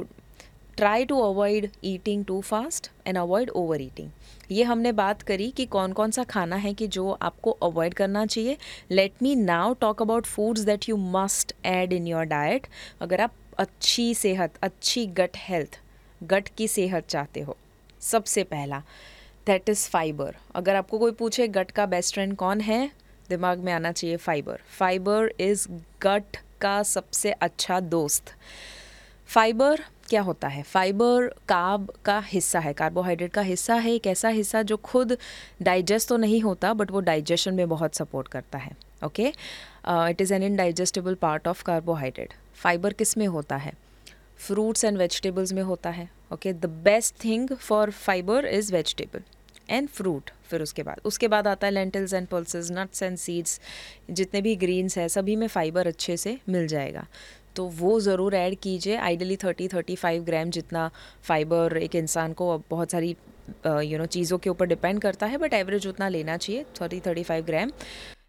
try 0.76 1.04
to 1.04 1.18
avoid 1.20 1.68
eating 1.84 2.24
too 2.24 2.40
fast 2.40 2.90
and 3.06 3.18
avoid 3.18 3.50
over 3.50 3.82
eating 3.82 4.10
ये 4.50 4.62
हमने 4.64 4.92
बात 4.92 5.22
करी 5.22 5.50
कि 5.50 5.66
कौन 5.66 5.92
कौन 5.92 6.10
सा 6.10 6.24
खाना 6.24 6.56
है 6.56 6.72
कि 6.74 6.86
जो 6.88 7.10
आपको 7.12 7.50
अवॉइड 7.62 7.94
करना 7.94 8.24
चाहिए। 8.26 8.56
Let 8.90 9.22
me 9.22 9.34
now 9.36 9.74
talk 9.80 10.02
about 10.02 10.26
foods 10.26 10.60
that 10.62 10.88
you 10.88 10.96
must 10.96 11.54
add 11.66 11.92
in 11.92 12.06
your 12.06 12.24
diet 12.26 12.66
अगर 13.00 13.20
आप 13.20 13.34
अच्छी 13.58 14.14
सेहत, 14.14 14.54
अच्छी 14.62 15.06
गट 15.08 15.36
हेल्थ 15.38 15.78
गट 16.22 16.48
की 16.56 16.68
सेहत 16.68 17.06
चाहते 17.08 17.40
हो। 17.40 17.56
सबसे 18.02 18.42
पहला 18.44 18.82
दैट 19.46 19.68
इज़ 19.68 19.88
फाइबर 19.90 20.36
अगर 20.54 20.76
आपको 20.76 20.98
कोई 20.98 21.12
पूछे 21.12 21.48
गट 21.48 21.70
का 21.70 21.86
बेस्ट 21.86 22.14
फ्रेंड 22.14 22.36
कौन 22.36 22.60
है, 22.60 22.90
दिमाग 23.28 23.58
में 23.58 23.72
आना 23.72 23.92
चाहिए 23.92 24.16
फाइबर 24.18 24.60
फाइबर 24.78 25.32
इज़ 25.40 25.66
गट 26.02 26.36
का 26.60 26.82
सबसे 26.84 27.32
अच्छा 27.32 27.80
दोस्त। 27.80 28.34
फाइबर 29.28 29.80
क्या 30.08 30.20
होता 30.22 30.48
है? 30.48 30.62
फाइबर 30.62 31.26
कार्ब 31.48 31.92
का 32.04 32.18
हिस्सा 32.26 32.58
है। 32.60 32.72
कार्बोहाइड्रेट 32.72 33.32
का 33.32 33.42
हिस्सा 33.42 33.74
है, 33.74 33.92
एक 33.92 34.06
ऐसा 34.06 34.28
हिस्सा 34.28 34.62
जो 34.62 34.76
खुद 34.78 35.16
डाइजेस्ट 35.62 36.08
तो 36.08 36.16
नहीं 36.16 36.40
होता 36.40 36.72
बट 36.74 36.90
वो 36.90 37.00
डाइजेशन 37.00 37.54
में 37.54 37.68
बहुत 37.68 37.94
सपोर्ट 37.94 38.28
करता 38.28 38.58
है। 38.58 38.72
Okay 39.04 39.28
it 39.28 40.20
is 40.20 40.34
an 40.34 40.42
indigestible 40.42 41.14
part 41.14 41.48
of 41.48 41.62
carbohydrate 41.64 42.34
fibre 42.54 42.92
किसमें 42.92 43.26
होता 43.26 43.56
है? 43.56 43.72
फ्रूट्स 44.46 44.84
एंड 44.84 44.98
वेजिटेबल्स 44.98 45.52
में 45.52 45.62
होता 45.62 45.90
है 45.90 46.08
okay 46.32 46.52
the 46.52 46.66
best 46.84 47.14
thing 47.24 47.48
for 47.50 47.90
fibre 47.90 48.46
is 48.46 48.72
vegetable 48.74 49.22
and 49.70 49.88
fruit 49.88 50.30
फिर 50.50 50.62
उसके 50.62 50.82
बाद। 50.82 51.00
उसके 51.04 51.28
बाद 51.28 51.46
आता 51.46 51.66
है 51.66 51.72
lentils 51.72 52.12
and 52.14 52.26
pulses 52.28 52.70
nuts 52.72 53.02
and 53.02 53.16
seeds 53.18 53.60
जितने 54.10 54.40
भी 54.42 54.54
ग्रीन्स 54.56 54.98
हैं, 54.98 55.06
सभी 55.08 55.36
में 55.36 55.46
फ़ाइबर 55.48 55.86
अच्छे 55.86 56.16
से 56.16 56.38
मिल 56.48 56.66
जाएगा। 56.66 57.06
तो 57.56 57.66
वो 57.70 57.98
ज़रूर 58.00 58.34
ऐड 58.34 58.54
कीजिए। 58.62 58.96
Ideally 58.96 59.36
thirty 59.36 59.68
thirty 59.68 59.96
five 59.96 60.22
gram 60.24 60.50
जितना 60.50 60.90
फ़ाइबर 61.22 61.76
एक 61.76 61.94
इंसान 61.96 62.32
को 62.32 62.48
अब 62.50 62.62
बहुत 62.70 62.90
सारी 62.90 63.16
यू 63.66 63.98
नो 63.98 64.06
चीज़ों 64.06 64.38
के 64.38 64.50
ऊपर 64.50 64.66
डिपेंड 64.66 65.00
करता 65.00 65.26
है 65.26 65.38
बट 65.38 65.54
एवरेज 65.54 65.86
उतना 65.86 66.08
लेना 66.08 66.36
चाहिए 66.36 66.64
thirty 66.80 67.00
thirty 67.06 67.22
five 67.22 67.44
gram 67.44 67.70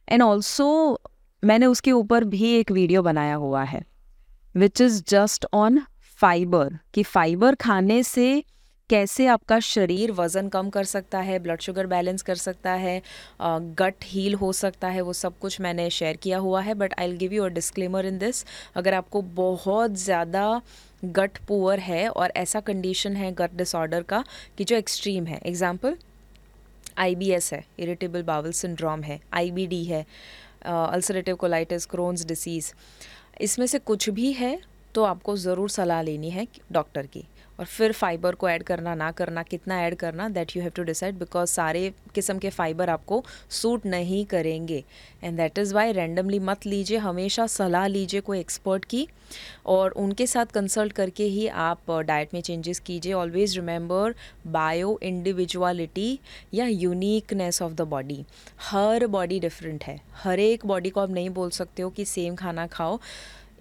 and 0.09 0.21
also 0.21 0.67
मैंने 1.43 1.65
उसके 1.65 1.91
ऊपर 1.91 2.23
भी 2.25 2.51
एक 2.53 2.71
वीडियो 2.71 3.01
बनाया 3.03 3.35
हुआ 3.35 3.63
है 3.63 3.83
which 4.55 4.81
is 4.81 5.01
just 5.07 5.45
on 5.53 5.81
fibre, 6.17 6.77
कि 6.93 7.03
फाइबर 7.03 7.55
खाने 7.55 8.01
से 8.03 8.43
कैसे 8.89 9.25
आपका 9.27 9.59
शरीर 9.59 10.11
वज़न 10.11 10.47
कम 10.49 10.69
कर 10.69 10.83
सकता 10.83 11.19
है, 11.19 11.37
ब्लड 11.39 11.61
शुगर 11.61 11.87
बैलेंस 11.87 12.21
कर 12.21 12.35
सकता 12.35 12.71
है 12.71 13.01
गट 13.41 14.03
हील 14.03 14.33
हो 14.35 14.51
सकता 14.53 14.87
है, 14.87 15.01
वो 15.01 15.13
सब 15.13 15.37
कुछ 15.39 15.59
मैंने 15.61 15.89
शेयर 15.89 16.17
किया 16.17 16.37
हुआ 16.37 16.61
है 16.61 16.73
but 16.73 16.93
I 16.99 17.15
give 17.17 17.33
you 17.33 17.43
a 17.43 17.47
disclaimer 17.49 18.05
in 18.05 18.17
this 18.17 18.43
अगर 18.75 18.93
आपको 18.93 19.21
बहुत 19.35 19.95
ज़्यादा 19.97 20.61
गट 21.05 21.37
पुअर 21.47 21.79
है 21.79 22.07
और 22.09 22.31
ऐसा 22.35 22.59
कंडीशन 22.61 23.15
है 23.15 23.31
गट 23.31 23.55
डिसऑर्डर 23.55 24.03
का, 24.03 24.23
कि 24.57 24.63
जो 24.63 24.75
एक्सट्रीम 24.75 25.25
है 25.25 25.39
एग्ज़ाम्पल 25.45 25.97
आई 26.97 27.15
है 27.43 27.63
इरिटेबल 27.79 28.23
बावल 28.23 28.51
सिंड्रोम 28.51 29.03
है 29.03 29.19
आईबीडी 29.33 29.83
है 29.85 30.05
अल्सरेटिव 30.65 31.35
कोलाइटिस 31.35 31.85
क्रोन्स 31.85 32.25
डिसीज़ 32.25 32.71
इसमें 33.41 33.65
से 33.67 33.79
कुछ 33.79 34.09
भी 34.09 34.31
है 34.33 34.57
तो 34.95 35.03
आपको 35.03 35.35
ज़रूर 35.37 35.69
सलाह 35.69 36.01
लेनी 36.01 36.29
है 36.29 36.47
डॉक्टर 36.71 37.05
की। 37.05 37.23
और 37.59 37.65
फिर 37.65 37.91
फाइबर 37.91 38.35
को 38.35 38.47
ऐड 38.49 38.63
करना, 38.63 38.93
ना 38.95 39.09
करना, 39.11 39.41
कितना 39.43 39.79
ऐड 39.81 39.95
करना 39.95 40.27
that 40.29 40.55
you 40.55 40.61
have 40.61 40.71
to 40.75 40.83
decide 40.83 41.17
because 41.17 41.49
सारे 41.49 41.91
किस्म 42.15 42.37
के 42.37 42.49
फाइबर 42.49 42.89
आपको 42.89 43.23
सूट 43.51 43.85
नहीं 43.85 44.23
करेंगे। 44.25 44.83
And 45.23 45.37
that 45.37 45.57
is 45.59 45.73
why 45.73 45.91
randomly 45.91 46.39
मत 46.39 46.65
लीजिए, 46.65 46.97
हमेशा 46.97 47.45
सलाह 47.47 47.85
लीजिए 47.87 48.21
कोई 48.21 48.39
एक्सपर्ट 48.39 48.85
की। 48.85 49.07
और 49.65 49.91
उनके 49.93 50.27
साथ 50.27 50.45
कंसल्ट 50.45 50.93
करके 50.93 51.23
ही 51.25 51.47
आप 51.47 51.91
डाइट 52.07 52.33
में 52.33 52.41
चेंजेस 52.41 52.79
कीजिए। 52.79 53.13
ऑलवेज 53.13 53.55
रिमेंबर 53.55 54.15
बायो 54.47 54.97
इंडिविजुअलिटी 55.03 56.19
या 56.53 56.65
यूनिकनेस 56.65 57.61
ऑफ़ 57.61 57.73
द 57.73 57.81
बॉडी 57.87 58.23
हर 58.61 59.07
बॉडी 59.07 59.39
डिफरेंट 59.39 59.83
है। 59.83 59.99
हर 60.15 60.39
एक 60.39 60.65
बॉडी 60.65 60.89
को 60.89 61.01
आप 61.01 61.11
नहीं 61.11 61.29
बोल 61.29 61.49
सकते 61.51 61.83
हो 61.83 61.89
कि 61.89 62.05
सेम 62.05 62.35
खाना 62.35 62.67
खाओ। 62.67 62.99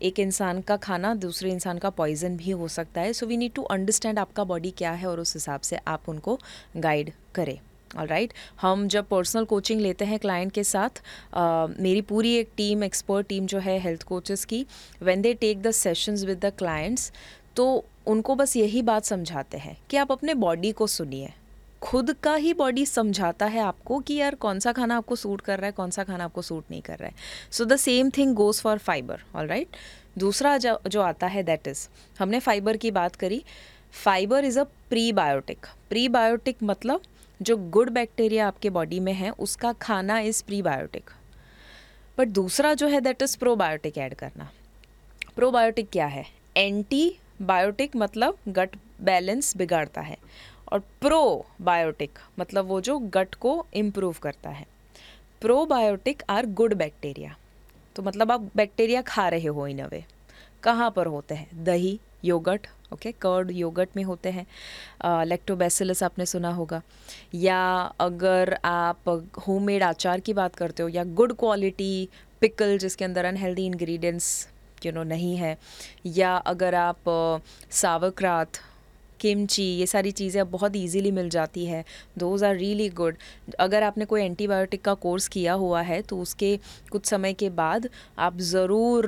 एक 0.02 0.18
इंसान 0.20 0.60
का 0.60 0.76
खाना 0.76 1.14
दूसरे 1.14 1.50
इंसान 1.50 1.78
का 1.78 1.90
पॉइजन 1.90 2.36
भी 2.36 2.50
हो 2.50 2.68
सकता 2.68 3.00
है। 3.00 3.12
So 3.12 3.26
we 3.26 3.36
need 3.36 3.52
to 3.52 3.62
understand 3.62 4.18
आपका 4.18 4.44
बॉडी 4.44 4.70
क्या 4.70 4.92
है 4.92 5.06
और 5.06 5.20
उस 5.20 5.34
हिसाब 5.34 5.60
से 5.60 5.76
आप 5.76 6.08
उनको 6.08 6.38
गाइड 6.76 7.12
करें। 7.34 7.58
All 7.98 8.06
right 8.06 8.30
right? 8.30 8.60
हम 8.60 8.86
जब 8.88 9.08
पर्सनल 9.08 9.44
कोचिंग 9.44 9.80
लेते 9.80 10.04
हैं 10.04 10.18
क्लाइंट 10.18 10.52
के 10.52 10.64
साथ 10.64 10.88
uh, 10.88 11.80
मेरी 11.80 12.00
पूरी 12.00 12.34
एक 12.34 12.50
टीम 12.56 12.84
एक्सपर्ट 12.84 13.26
टीम 13.26 13.46
जो 13.46 13.58
है 13.58 13.78
हेल्थ 13.78 14.02
कोचेस 14.02 14.44
की 14.44 14.66
when 15.02 15.22
they 15.22 15.34
take 15.34 15.62
the 15.62 15.70
sessions 15.70 16.24
with 16.24 16.38
the 16.38 16.52
clients 16.58 17.12
तो 17.56 17.84
उनको 18.06 18.34
बस 18.34 18.56
यही 18.56 18.82
बात 18.82 19.04
समझाते 19.04 19.58
हैं 19.58 19.76
कि 19.90 19.96
आप 19.96 20.12
अपने 20.12 20.34
बॉडी 20.34 20.72
को 20.72 20.86
सुनिए। 20.86 21.32
खुद 21.82 22.12
का 22.22 22.34
ही 22.34 22.52
बॉडी 22.54 22.84
समझाता 22.86 23.46
है 23.46 23.60
आपको 23.60 23.98
कि 23.98 24.14
यार 24.14 24.34
कौन 24.34 24.58
सा 24.60 24.72
खाना 24.72 24.96
आपको 24.96 25.16
सूट 25.16 25.40
कर 25.40 25.58
रहा 25.58 25.66
है, 25.66 25.72
कौन 25.72 25.90
सा 25.90 26.04
खाना 26.04 26.24
आपको 26.24 26.42
सूट 26.42 26.64
नहीं 26.70 26.82
कर 26.82 26.98
रहा 26.98 27.08
है। 27.08 27.14
So 27.50 27.64
the 27.64 27.76
same 27.76 28.10
thing 28.10 28.34
goes 28.34 28.60
for 28.62 28.78
fibre 28.78 29.22
all 29.36 29.46
right 29.46 29.76
दूसरा 30.18 30.56
जो 30.58 30.78
जो 30.88 31.00
आता 31.02 31.26
है 31.26 31.42
दैट 31.42 31.68
इज़ 31.68 31.88
हमने 32.18 32.40
फाइबर 32.40 32.76
की 32.76 32.90
बात 32.90 33.16
करी। 33.16 33.42
Fibre 33.94 34.44
is 34.44 34.58
a 34.60 34.64
prebiotic 35.12 35.66
prebiotic 36.08 36.62
मतलब 36.62 37.02
जो 37.40 37.56
गुड 37.56 37.90
बैक्टीरिया 37.90 38.46
आपके 38.48 38.70
बॉडी 38.70 39.00
में 39.00 39.12
है, 39.12 39.30
उसका 39.30 39.72
खाना 39.72 40.18
इज़ 40.20 40.42
प्री 40.44 40.62
बायोटिक 40.62 41.10
बट 42.18 42.28
दूसरा 42.30 42.72
जो 42.74 42.88
है 42.88 43.00
दैट 43.00 43.22
इज़ 43.22 43.36
प्रोबायोटिक 43.38 43.98
ऐड 43.98 44.14
करना। 44.14 44.50
प्रोबायोटिक 45.36 45.88
क्या 45.90 46.06
है? 46.06 46.24
एंटी 46.56 47.18
बायोटिक 47.42 47.96
मतलब 47.96 48.38
गट 48.48 48.76
बैलेंस 49.00 49.56
बिगाड़ता 49.56 50.00
है। 50.00 50.16
और 50.72 50.78
प्रोबायोटिक 51.00 52.18
मतलब 52.38 52.66
वो 52.66 52.80
जो 52.80 52.98
गट 53.14 53.34
को 53.34 53.64
इम्प्रूव 53.74 54.16
करता 54.22 54.50
है। 54.50 54.66
प्रोबायोटिक 55.42 56.22
आर 56.30 56.46
गुड 56.52 56.74
बैक्टीरिया 56.74 57.34
तो 57.96 58.02
मतलब 58.02 58.32
आप 58.32 58.50
बैक्टीरिया 58.56 59.02
खा 59.02 59.28
रहे 59.28 59.46
हो 59.48 59.66
इन 59.66 59.78
अवे 59.78 60.04
कहाँ 60.62 60.90
पर 60.90 61.06
होते 61.06 61.34
हैं? 61.34 61.64
दही 61.64 61.98
योगट 62.24 62.66
ओके 62.92 63.12
कर्ड 63.12 63.50
योगट 63.50 63.96
में 63.96 64.02
होते 64.04 64.28
हैं। 64.28 64.46
लेक्टोबैसिलस 65.24 66.02
आपने 66.02 66.26
सुना 66.26 66.50
होगा। 66.52 66.80
या 67.34 67.60
अगर 68.00 68.56
आप 68.64 69.08
होममेड 69.46 69.82
आचार 69.82 70.20
की 70.20 70.32
बात 70.32 70.54
करते 70.56 70.82
हो, 70.82 70.88
या 70.88 71.04
गुड 71.04 71.32
क्वालिटी 71.32 72.08
पिकल 72.42 72.76
जिसके 72.78 73.04
अंदर 73.04 73.24
अनहेल्दी 73.24 73.66
इंग्रेडिएंट्स 73.66 74.48
यू 74.86 74.92
नो 74.92 75.02
नहीं 75.04 75.36
है। 75.36 75.56
या 76.06 76.34
अगर 76.36 76.74
आप 76.74 77.02
सावक्रात 77.72 78.58
किमची 79.22 79.62
ये 79.62 79.86
सारी 79.86 80.10
चीज़ें 80.12 80.40
अब 80.40 80.50
बहुत 80.50 80.76
ईजीली 80.76 81.10
मिल 81.12 81.28
जाती 81.30 81.66
है। 81.66 81.84
दोज 82.18 82.44
आर 82.44 82.56
रियली 82.56 82.88
गुड 82.90 83.16
अगर 83.60 83.82
आपने 83.82 84.04
कोई 84.04 84.22
एंटीबायोटिक 84.22 84.82
का 84.84 84.94
कोर्स 84.96 85.28
किया 85.28 85.52
हुआ 85.56 85.82
है 85.82 86.00
तो 86.02 86.18
उसके 86.20 86.58
कुछ 86.90 87.06
समय 87.06 87.32
के 87.34 87.50
बाद 87.52 87.88
आप 88.20 88.38
ज़रूर 88.48 89.06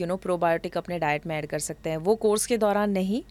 यू 0.00 0.06
नो 0.06 0.16
प्रोबायोटिक 0.18 0.76
अपने 0.78 0.98
डाइट 0.98 1.26
में 1.26 1.36
ऐड 1.36 1.46
कर 1.46 1.58
सकते 1.60 1.90
हैं। 1.90 1.96
वो 1.98 2.14
कोर्स 2.18 2.46
के 2.46 2.58
दौरान 2.58 2.90
नहीं 2.92 3.22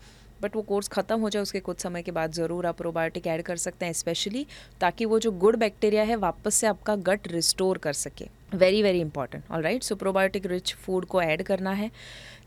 बट 0.41 0.55
वो 0.55 0.61
कोर्स 0.63 0.88
ख़त्म 0.89 1.19
हो 1.19 1.29
जाए, 1.29 1.41
उसके 1.43 1.59
कुछ 1.59 1.79
समय 1.79 2.01
के 2.01 2.11
बाद 2.11 2.31
ज़रूर 2.33 2.65
आप 2.65 2.77
प्रोबायोटिक 2.77 3.27
ऐड 3.27 3.41
कर 3.43 3.57
सकते 3.57 3.85
हैं 3.85 3.93
स्पेशली 3.93 4.45
ताकि 4.81 5.05
वो 5.05 5.19
जो 5.19 5.31
गुड 5.33 5.55
बैक्टीरिया 5.57 6.03
है, 6.03 6.15
वापस 6.17 6.55
से 6.55 6.67
आपका 6.67 6.95
गट 6.97 7.27
रिस्टोर 7.27 7.77
कर 7.77 7.93
सके। 7.95 8.25
Very 8.53 8.81
very 8.83 9.01
important 9.01 9.43
all 9.51 9.61
right 9.63 9.83
so 9.83 9.95
probiotic 9.95 10.45
rich 10.45 10.73
food 10.75 11.05
को 11.05 11.21
ऐड 11.21 11.43
करना 11.43 11.71
है। 11.73 11.91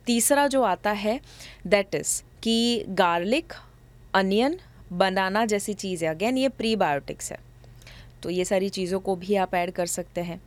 तीसरा 0.06 0.46
जो 0.48 0.62
आता 0.64 0.90
है 0.92 1.18
दैट 1.66 1.94
इज़ 1.94 2.20
कि 2.42 2.84
गार्लिक 2.90 3.52
अनियन 4.14 4.59
बनाना 4.92 5.44
जैसी 5.47 5.75
चीज़ 5.75 6.04
है। 6.04 6.11
अगेन 6.11 6.38
ये 6.38 6.49
प्रीबायोटिक्स 6.49 7.33
है। 7.33 7.38
तो 8.23 8.30
ये 8.30 8.44
सारी 8.44 8.68
चीज़ों 8.68 9.00
को 9.00 9.16
भी 9.16 9.35
आप 9.37 9.54
ऐड 9.54 9.71
कर 9.71 9.87
सकते 9.87 10.21
हैं। 10.21 10.40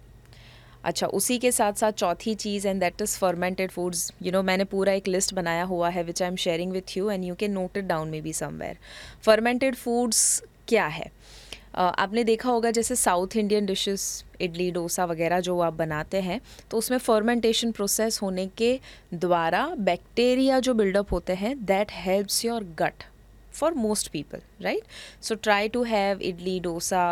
अच्छा 0.83 1.07
उसी 1.07 1.37
के 1.39 1.51
साथ 1.51 1.73
साथ 1.73 1.91
चौथी 1.91 2.33
चीज़ 2.35 2.67
and 2.67 2.79
that 2.79 3.01
is 3.01 3.17
fermented 3.17 3.71
foods 3.71 4.11
you 4.21 4.31
know 4.31 4.41
मैंने 4.43 4.63
पूरा 4.63 4.93
एक 4.93 5.07
लिस्ट 5.07 5.33
बनाया 5.33 5.63
हुआ 5.63 5.89
है 5.89 6.03
which 6.03 6.21
I 6.21 6.27
am 6.27 6.35
sharing 6.35 6.71
with 6.71 6.95
you 6.97 7.09
and 7.09 7.23
you 7.23 7.35
can 7.35 7.51
note 7.51 7.77
it 7.77 7.85
down 7.85 8.09
maybe 8.21 8.33
somewhere 8.33 8.77
fermented 9.21 9.75
foods 9.75 10.43
क्या 10.67 10.85
है? 10.87 11.05
uh, 11.05 11.77
आपने 11.77 12.23
देखा 12.23 12.49
होगा 12.49 12.71
जैसे 12.71 12.95
South 12.95 13.35
Indian 13.35 13.65
dishes 13.65 14.23
idli 14.41 14.69
dosa 14.71 15.05
वगैरह 15.05 15.39
जो 15.39 15.59
आप 15.59 15.73
बनाते 15.73 16.21
हैं 16.21 16.39
तो 16.71 16.77
उसमें 16.77 16.97
फर्मेंटेशन 16.97 17.71
प्रोसेस 17.71 18.21
होने 18.21 18.47
के 18.57 18.79
द्वारा 19.13 19.65
बैक्टीरिया 19.79 20.59
जो 20.59 20.73
बिल्डअप 20.73 21.11
होते 21.11 21.33
हैं 21.33 21.55
that 21.65 21.91
helps 21.91 22.43
your 22.45 22.63
gut 22.79 23.03
for 23.59 23.71
most 23.83 24.11
people, 24.15 24.41
right? 24.67 24.83
So 25.27 25.35
try 25.47 25.61
to 25.75 25.83
have 25.91 26.23
idli, 26.31 26.55
dosa. 26.61 27.03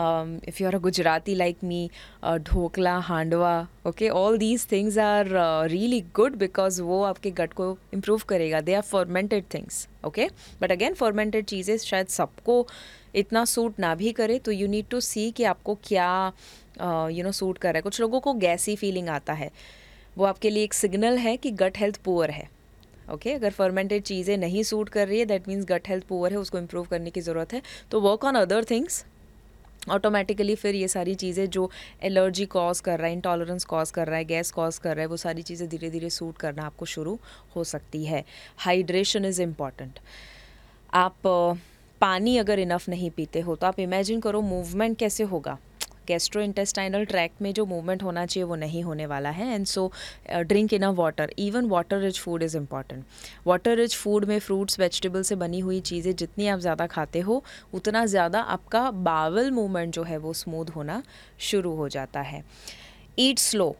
Um, 0.00 0.34
if 0.52 0.60
you're 0.60 0.74
a 0.76 0.82
Gujarati 0.86 1.34
like 1.34 1.62
me, 1.70 1.80
uh, 2.22 2.38
dhokla, 2.50 2.94
handwa. 3.10 3.54
Okay, 3.84 4.10
all 4.20 4.38
these 4.38 4.64
things 4.74 4.98
are 5.06 5.26
uh, 5.44 5.68
really 5.74 6.00
good 6.20 6.38
because 6.44 6.80
वो 6.90 7.02
आपके 7.04 7.30
gut 7.42 7.52
को 7.60 7.66
improve 7.98 8.26
करेगा. 8.32 8.62
They 8.70 8.78
are 8.80 8.86
fermented 8.92 9.48
things. 9.56 9.82
Okay, 10.04 10.28
but 10.62 10.76
again 10.76 10.94
fermented 11.02 11.48
चीज़ें 11.48 11.76
शायद 11.78 12.06
सबको 12.18 12.66
इतना 13.16 13.44
suit 13.44 13.78
ना 13.80 13.94
भी 13.94 14.12
करे 14.12 14.38
तो 14.38 14.52
यू 14.52 14.66
नीड 14.68 14.86
टू 14.90 15.00
सी 15.00 15.30
कि 15.36 15.44
आपको 15.52 15.74
क्या 15.84 16.10
यू 17.12 17.24
नो 17.24 17.32
सूट 17.32 17.58
कर 17.58 17.72
रहा 17.72 17.78
है 17.78 17.82
कुछ 17.82 18.00
लोगों 18.00 18.20
को 18.20 18.34
गैसी 18.46 18.76
फीलिंग 18.76 19.08
आता 19.08 19.32
है 19.32 19.50
वो 20.18 20.24
आपके 20.24 20.50
लिए 20.50 20.64
एक 20.64 20.74
सिग्नल 20.74 21.18
है 21.18 21.36
कि 21.36 21.50
गट 21.62 21.78
हेल्थ 21.78 22.00
पुअर 22.04 22.30
है 22.30 22.48
ओके 23.10 23.28
okay? 23.28 23.38
अगर 23.38 23.50
फर्मेंटेड 23.52 24.02
चीज़ें 24.04 24.36
नहीं 24.38 24.62
सूट 24.64 24.88
कर 24.88 25.08
रही 25.08 25.18
है 25.18 25.24
that 25.26 25.48
means 25.48 25.64
gut 25.66 25.88
health 25.88 26.04
poor 26.06 26.32
है, 26.32 26.38
उसको 26.38 26.58
इम्प्रूव 26.58 26.86
करने 26.90 27.10
की 27.10 27.20
ज़रूरत 27.20 27.52
है। 27.52 27.62
तो 27.90 28.00
work 28.00 28.24
on 28.24 28.34
other 28.36 28.64
things 28.70 29.04
automatically 29.88 30.54
फिर 30.56 30.74
ये 30.74 30.88
सारी 30.88 31.14
चीज़ें 31.14 31.46
जो 31.50 31.70
एलर्जी 32.04 32.44
कॉज 32.46 32.80
कर 32.80 32.98
रहा 32.98 33.06
है 33.06 33.12
इंटॉलरेंस 33.12 33.64
कॉज 33.64 33.90
कर 33.90 34.06
रहा 34.06 34.16
है 34.16 34.24
गैस 34.24 34.50
कॉज 34.50 34.78
कर 34.78 34.94
रहा 34.96 35.00
है, 35.00 35.06
वो 35.06 35.16
सारी 35.16 35.42
चीज़ें 35.42 35.68
धीरे 35.68 35.90
धीरे 35.90 36.10
सूट 36.10 36.36
करना 36.38 36.62
आपको 36.62 36.86
शुरू 36.86 37.18
हो 37.56 37.64
सकती 37.66 38.04
है। 38.04 38.24
हाइड्रेशन 38.58 39.24
इज़ 39.24 39.40
इंपॉर्टेंट 39.42 39.98
आप 40.94 41.16
पानी 42.00 42.36
अगर 42.38 42.58
इनफ 42.58 42.88
नहीं 42.88 43.10
पीते 43.10 43.40
हो 43.40 43.56
तो 43.56 43.66
आप 43.66 43.80
इमेजिन 43.80 44.20
करो 44.20 44.40
मूवमेंट 44.42 44.98
कैसे 44.98 45.24
होगा। 45.24 45.58
गैस्ट्रो 46.08 46.42
इंटेस्टाइनल 46.42 47.04
ट्रैक 47.04 47.32
में 47.42 47.52
जो 47.54 47.64
मूवमेंट 47.66 48.02
होना 48.02 48.24
चाहिए 48.26 48.44
वो 48.44 48.56
नहीं 48.56 48.82
होने 48.82 49.06
वाला 49.06 49.30
है। 49.30 49.54
And 49.54 49.66
so 49.66 49.90
drink 50.32 50.72
in 50.72 50.82
a 50.82 50.90
water 50.92 51.32
even 51.38 51.66
water 51.68 52.00
rich 52.00 52.18
food 52.20 52.42
is 52.42 52.56
important 52.56 53.04
water 53.46 53.76
rich 53.76 53.96
food 53.96 54.24
में 54.24 54.38
फ्रूट्स 54.38 54.80
वेजिटेबल 54.80 55.22
से 55.22 55.36
बनी 55.36 55.60
हुई 55.60 55.80
चीज़ें 55.82 56.14
जितनी 56.14 56.48
आप 56.48 56.58
ज़्यादा 56.60 56.86
खाते 56.86 57.20
हो, 57.20 57.42
उतना 57.74 58.04
ज़्यादा 58.06 58.40
आपका 58.40 58.90
बावल 58.90 59.50
मूवमेंट 59.50 59.94
जो 59.94 60.02
है 60.02 60.16
वो 60.18 60.32
स्मूथ 60.34 60.74
होना 60.76 61.02
शुरू 61.40 61.74
हो 61.76 61.88
जाता 61.88 62.20
है। 62.22 62.42
Eat 63.18 63.38
slow 63.38 63.74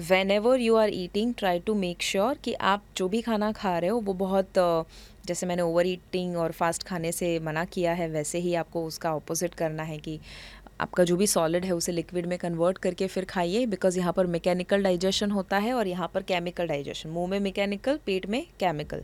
whenever 0.30 0.60
you 0.60 0.74
are 0.76 0.90
eating 0.94 1.32
try 1.34 1.58
to 1.58 1.74
make 1.74 2.02
sure 2.02 2.38
कि 2.44 2.52
आप 2.54 2.82
जो 2.96 3.08
भी 3.08 3.20
खाना 3.22 3.50
खा 3.52 3.78
रहे 3.78 3.90
हो, 3.90 3.98
वो 3.98 4.12
बहुत 4.14 4.58
जैसे 5.26 5.46
मैंने 5.46 5.62
ओवर 5.62 5.86
ईटिंग 5.86 6.36
और 6.36 6.52
फास्ट 6.52 6.82
खाने 6.82 7.10
से 7.12 7.38
मना 7.40 7.64
किया 7.64 7.92
है, 7.92 8.08
वैसे 8.08 8.38
ही 8.38 8.54
आपको 8.54 8.84
उसका 8.86 9.14
ऑपोजिट 9.14 9.54
करना 9.54 9.82
है 9.82 9.96
कि 9.98 10.18
आपका 10.80 11.04
जो 11.04 11.16
भी 11.16 11.26
सॉलिड 11.26 11.64
है, 11.64 11.72
उसे 11.72 11.92
लिक्विड 11.92 12.26
में 12.26 12.36
कन्वर्ट 12.38 12.78
करके 12.78 13.06
फिर 13.06 13.24
खाइए 13.24 13.64
बिकॉज़ 13.66 13.98
यहाँ 13.98 14.12
पर 14.12 14.26
मैकेनिकल 14.26 14.82
डाइजेशन 14.82 15.30
होता 15.30 15.58
है 15.58 15.72
और 15.74 15.86
यहाँ 15.88 16.10
पर 16.14 16.22
केमिकल 16.22 16.66
डाइजेशन 16.66 17.08
मुँह 17.10 17.28
में 17.30 17.38
मैकेनिकल 17.40 17.98
पेट 18.06 18.26
में 18.26 18.42
केमिकल 18.60 19.02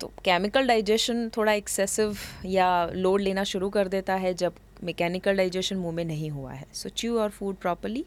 तो 0.00 0.10
केमिकल 0.24 0.66
डाइजेशन 0.68 1.28
थोड़ा 1.36 1.52
एक्सेसिव 1.52 2.16
या 2.46 2.68
लोड 2.94 3.20
लेना 3.20 3.44
शुरू 3.44 3.70
कर 3.70 3.88
देता 3.88 4.14
है 4.14 4.34
जब 4.34 4.54
मैकेनिकल 4.84 5.36
डाइजेशन 5.36 5.76
मुँह 5.76 5.94
में 5.94 6.04
नहीं 6.04 6.30
हुआ 6.30 6.52
है। 6.52 6.66
सो 6.72 6.88
च्यू 6.88 7.18
और 7.18 7.30
फ़ूड 7.30 7.56
प्रॉपरली 7.56 8.04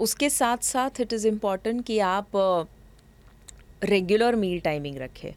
उसके 0.00 0.30
साथ 0.30 0.64
साथ 0.64 1.00
इट 1.00 1.12
इज़ 1.12 1.26
इंपॉर्टेंट 1.28 1.84
कि 1.86 1.98
आप 2.00 2.36
रेगुलर 3.84 4.36
मील 4.36 4.60
टाइमिंग 4.60 4.96
रखें। 4.98 5.32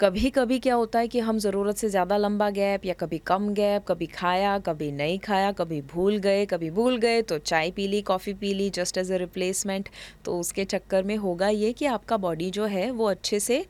कभी 0.00 0.30
कभी 0.30 0.58
क्या 0.58 0.74
होता 0.74 0.98
है 0.98 1.08
कि 1.08 1.18
हम 1.20 1.38
ज़रूरत 1.38 1.76
से 1.76 1.88
ज़्यादा 1.88 2.16
लंबा 2.16 2.48
गैप 2.50 2.84
या 2.86 2.92
कभी 2.94 3.18
कम 3.18 3.48
गैप, 3.54 3.84
कभी 3.88 4.06
खाया, 4.06 4.58
कभी 4.58 4.90
नहीं 4.92 5.18
खाया, 5.18 5.50
कभी 5.52 5.80
भूल 5.92 6.16
गए, 6.16 6.46
कभी 6.46 6.70
भूल 6.70 6.96
गए 6.96 7.20
तो 7.22 7.38
चाय 7.40 7.70
पी 7.70 7.86
ली, 7.88 8.00
कॉफ़ी 8.02 8.34
पी 8.34 8.52
ली 8.54 8.68
जस्ट 8.70 8.98
एज 8.98 9.12
अ 9.12 9.16
रिप्लेसमेंट 9.16 9.88
तो 10.24 10.38
उसके 10.40 10.64
चक्कर 10.64 11.02
में 11.02 11.16
होगा 11.16 11.48
ये 11.48 11.72
कि 11.72 11.86
आपका 11.86 12.16
बॉडी 12.16 12.50
जो 12.50 12.66
है, 12.66 12.90
वो 12.90 13.06
अच्छे 13.06 13.40
से 13.40 13.64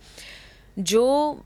जो 0.79 1.40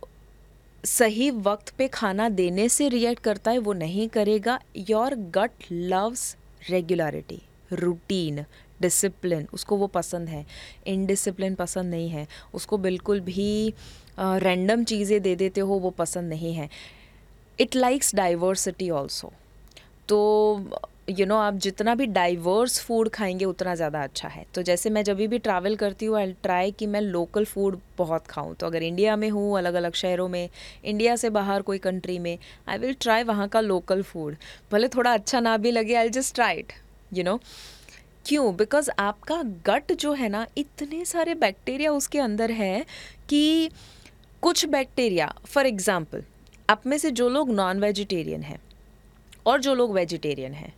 सही 0.84 1.30
वक्त 1.30 1.74
पे 1.78 1.88
खाना 1.88 2.28
देने 2.30 2.68
से 2.68 2.88
रिएक्ट 2.88 3.22
करता 3.22 3.50
है, 3.50 3.58
वो 3.58 3.72
नहीं 3.72 4.08
करेगा. 4.08 4.58
Your 4.78 5.14
gut 5.34 5.64
loves 5.72 6.36
regularity 6.70 7.42
routine 7.72 8.44
discipline 8.82 9.46
उसको 9.54 9.76
वो 9.76 9.86
पसंद 9.88 10.28
है। 10.28 10.44
इनडिसिप्लिन 10.86 11.54
पसंद 11.54 11.90
नहीं 11.90 12.08
है। 12.08 12.26
उसको 12.54 12.78
बिल्कुल 12.78 13.20
भी 13.22 13.74
रैंडम 14.18 14.84
चीज़ें 14.84 15.20
दे 15.22 15.34
देते 15.36 15.60
हो 15.60 15.78
वो 15.78 15.90
पसंद 15.92 16.28
नहीं 16.30 16.54
है। 16.54 16.68
इट 17.58 17.76
लाइक्स 17.76 18.14
डाइवर्सिटी 18.14 18.90
ऑल्सो 18.92 19.32
तो 20.08 20.18
यू 21.08 21.14
you 21.16 21.26
नो 21.28 21.34
know, 21.34 21.44
आप 21.44 21.54
जितना 21.54 21.94
भी 21.94 22.06
डाइवर्स 22.06 22.78
फ़ूड 22.80 23.08
खाएँगे 23.08 23.44
उतना 23.44 23.74
ज़्यादा 23.74 24.02
अच्छा 24.02 24.28
है। 24.28 24.44
तो 24.54 24.62
जैसे 24.62 24.90
मैं 24.90 25.02
जब 25.04 25.16
भी 25.16 25.38
ट्रैवल 25.38 25.74
करती 25.76 26.06
हूँ 26.06 26.16
आई 26.16 26.32
ट्राई 26.42 26.70
कि 26.70 26.86
मैं 26.86 27.00
लोकल 27.00 27.44
फ़ूड 27.44 27.78
बहुत 27.98 28.26
खाऊँ। 28.26 28.54
तो 28.54 28.66
अगर 28.66 28.82
इंडिया 28.82 29.16
में 29.16 29.28
हूँ 29.30 29.56
अलग 29.58 29.74
अलग 29.74 29.94
शहरों 29.94 30.28
में 30.28 30.48
इंडिया 30.84 31.16
से 31.16 31.30
बाहर 31.30 31.62
कोई 31.62 31.78
कंट्री 31.78 32.18
में 32.18 32.36
आई 32.68 32.78
विल 32.78 32.94
ट्राई 33.00 33.22
वहाँ 33.22 33.48
का 33.48 33.60
लोकल 33.60 34.02
फ़ूड 34.02 34.36
भले 34.72 34.88
थोड़ा 34.88 35.12
अच्छा 35.14 35.40
ना 35.40 35.56
भी 35.56 35.70
लगे 35.70 35.94
I 35.94 36.08
just 36.10 36.34
try 36.34 36.56
it 36.56 36.72
you 37.12 37.24
know 37.24 37.38
क्यों? 38.26 38.54
बिकॉज़ 38.56 38.90
आपका 38.98 39.42
गट 39.66 39.92
जो 39.92 40.12
है 40.12 40.28
ना, 40.28 40.46
इतने 40.58 41.04
सारे 41.04 41.34
बैक्टीरिया 41.34 41.92
उसके 41.92 42.18
अंदर 42.18 42.50
है 42.50 42.84
कि 43.28 43.70
कुछ 44.42 44.64
बैक्टीरिया 44.66 45.32
फॉर 45.46 45.66
एग्ज़ाम्पल 45.66 46.22
आप 46.70 46.86
में 46.86 46.96
से 46.98 47.10
जो 47.10 47.28
लोग 47.28 47.50
नॉन 47.50 47.80
वेजिटेरियन 47.80 48.42
हैं 48.42 48.58
और 49.46 49.60
जो 49.60 49.74
लोग 49.74 49.92
वेजिटेरियन 49.94 50.52
हैं 50.52 50.72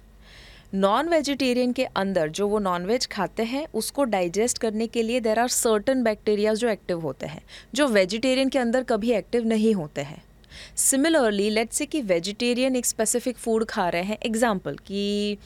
नॉन 0.74 1.08
वेजिटेरियन 1.08 1.72
के 1.72 1.84
अंदर 1.84 2.28
जो 2.28 2.48
वो 2.48 2.58
नॉन 2.58 2.86
वेज 2.86 3.06
खाते 3.06 3.42
हैं, 3.42 3.66
उसको 3.74 4.04
डाइजेस्ट 4.04 4.58
करने 4.58 4.86
के 4.86 5.02
लिए 5.02 5.20
देर 5.20 5.38
आर 5.38 5.48
सर्टन 5.48 6.02
बैक्टीरियाज 6.02 6.58
जो 6.58 6.68
एक्टिव 6.68 7.00
होते 7.00 7.26
हैं, 7.26 7.42
जो 7.74 7.86
वेजिटेरियन 7.88 8.48
के 8.48 8.58
अंदर 8.58 8.82
कभी 8.84 9.12
एक्टिव 9.12 9.46
नहीं 9.46 9.74
होते 9.74 10.00
हैं। 10.00 10.22
सिमिलरली 10.76 11.48
लेट्स 11.50 11.76
से 11.76 11.86
कि 11.86 12.00
वेजिटेरियन 12.02 12.76
एक 12.76 12.86
स्पेसिफिक 12.86 13.36
फ़ूड 13.36 13.64
खा 13.64 13.88
रहे 13.88 14.02
हैं 14.02 14.18
एग्ज़ाम्पल 14.26 14.76
कि 14.86 15.38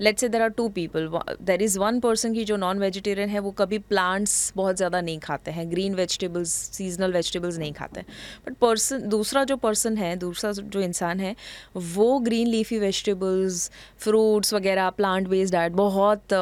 let's 0.00 0.20
say 0.20 0.28
there 0.28 0.42
are 0.42 0.48
two 0.50 0.68
people 0.70 1.08
there 1.42 1.62
is 1.62 1.78
one 1.78 2.00
person 2.00 2.34
की 2.34 2.44
जो 2.44 2.56
नॉन 2.56 2.78
वेजिटेरियन 2.78 3.28
है 3.28 3.38
वो 3.40 3.50
कभी 3.58 3.78
प्लांट्स 3.80 4.52
बहुत 4.56 4.76
ज़्यादा 4.76 5.00
नहीं 5.00 5.18
खाते 5.18 5.50
हैं. 5.50 5.70
ग्रीन 5.70 5.94
वेजिटेबल्स 5.94 6.52
सीजनल 6.76 7.12
वेजिटेबल्स 7.12 7.58
नहीं 7.58 7.72
खाते 7.72 8.00
बट 8.46 8.54
पर्सन 8.60 9.08
दूसरा 9.08 9.44
जो 9.44 9.56
पर्सन 9.56 9.96
है 9.96 10.14
दूसरा 10.16 10.52
जो 10.52 10.80
इंसान 10.80 11.20
है 11.20 11.34
वो 11.76 12.18
ग्रीन 12.20 12.48
लीफी 12.48 12.78
वेजिटेबल्स 12.78 13.70
फ्रूट्स 13.98 14.54
वगैरह 14.54 14.90
प्लांट 14.92 15.28
बेस्ड 15.28 15.52
डाइट 15.52 15.72
बहुत 15.72 16.34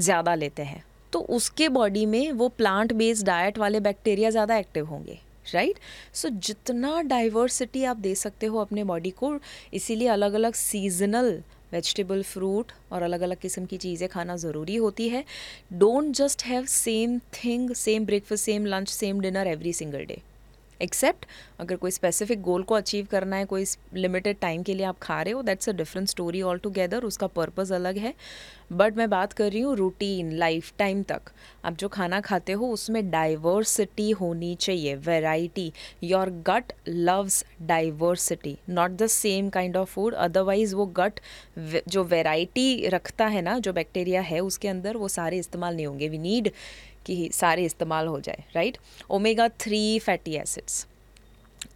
ज़्यादा 0.00 0.34
लेते 0.34 0.62
हैं. 0.62 0.84
तो 1.12 1.20
उसके 1.30 1.68
बॉडी 1.68 2.04
में 2.06 2.32
वो 2.32 2.48
प्लांट 2.48 2.92
बेस्ड 2.92 3.26
डाइट 3.26 3.58
वाले 3.58 3.80
बैक्टीरिया 3.80 4.30
ज़्यादा 4.30 4.56
एक्टिव 4.56 4.86
होंगे 4.86 5.18
राइट 5.54 5.68
right? 5.68 5.82
सो 6.14 6.28
so, 6.28 6.34
जितना 6.36 7.00
डाइवर्सिटी 7.02 7.84
आप 7.84 7.96
दे 7.96 8.14
सकते 8.14 8.46
हो 8.46 8.58
अपने 8.58 8.84
बॉडी 8.84 9.10
को 9.10 9.38
इसीलिए 9.74 10.08
अलग 10.08 10.32
अलग 10.32 10.54
सीजनल 10.54 11.30
वेजिटेबल, 11.72 12.22
फ्रूट 12.22 12.72
और 12.92 13.02
अलग 13.02 13.20
अलग 13.20 13.38
किस्म 13.38 13.64
की 13.66 13.76
चीज़ें 13.78 14.08
खाना 14.08 14.36
ज़रूरी 14.36 14.76
होती 14.76 15.08
है। 15.08 15.24
Don't 15.74 16.14
just 16.16 16.44
have 16.44 16.64
same 16.66 17.18
thing 17.34 17.72
same 17.76 18.06
breakfast 18.06 18.44
same 18.44 18.66
lunch 18.66 18.88
same 18.90 19.20
dinner 19.20 19.46
every 19.46 19.72
single 19.72 20.04
day 20.04 20.20
except 20.82 21.26
अगर 21.60 21.76
कोई 21.76 21.90
स्पेसिफिक 21.90 22.42
गोल 22.42 22.62
को 22.62 22.74
अचीव 22.74 23.06
करना 23.10 23.36
है, 23.36 23.44
कोई 23.44 23.64
लिमिटेड 23.94 24.36
टाइम 24.40 24.62
के 24.62 24.74
लिए 24.74 24.86
आप 24.86 24.98
खा 25.02 25.20
रहे 25.22 25.32
हो 25.32 25.42
that's 25.42 25.68
a 25.68 25.72
different 25.72 26.08
story 26.08 26.42
all 26.42 26.58
together 26.58 27.04
उसका 27.04 27.26
पर्पज़ 27.28 27.72
अलग 27.74 27.98
है। 27.98 28.14
बट 28.72 28.96
मैं 28.96 29.08
बात 29.10 29.32
कर 29.32 29.50
रही 29.50 29.60
हूँ 29.60 29.74
रूटीन 29.76 30.32
लाइफ 30.32 30.72
टाइम 30.78 31.02
तक। 31.02 31.30
आप 31.64 31.76
जो 31.76 31.88
खाना 31.88 32.20
खाते 32.20 32.52
हो, 32.52 32.68
उसमें 32.68 33.10
डाइवर्सिटी 33.10 34.10
होनी 34.10 34.54
चाहिए 34.54 34.94
variety 34.96 35.72
your 36.04 36.30
gut 36.46 36.72
loves 36.88 37.44
diversity 37.62 38.56
not 38.70 38.90
the 38.92 39.06
same 39.06 39.48
kind 39.50 39.76
of 39.76 39.90
food 39.90 40.14
otherwise 40.16 40.74
वो 40.76 40.86
गट 40.98 41.20
जो 41.88 42.04
वेराइटी 42.04 42.88
रखता 42.88 43.26
है 43.26 43.42
ना, 43.42 43.58
जो 43.58 43.72
बैक्टीरिया 43.72 44.20
है, 44.22 44.40
उसके 44.40 44.68
अंदर 44.68 44.96
वो 44.96 45.08
सारे 45.08 45.38
इस्तेमाल 45.38 45.76
नहीं 45.76 45.86
होंगे। 45.86 46.08
वी 46.08 46.18
नीड 46.18 46.50
कि 47.06 47.28
सारे 47.34 47.64
इस्तेमाल 47.64 48.06
हो 48.06 48.20
जाए 48.20 48.44
right 48.54 48.78
omega 49.10 49.48
three 49.60 49.98
fatty 49.98 50.34
acids 50.36 50.86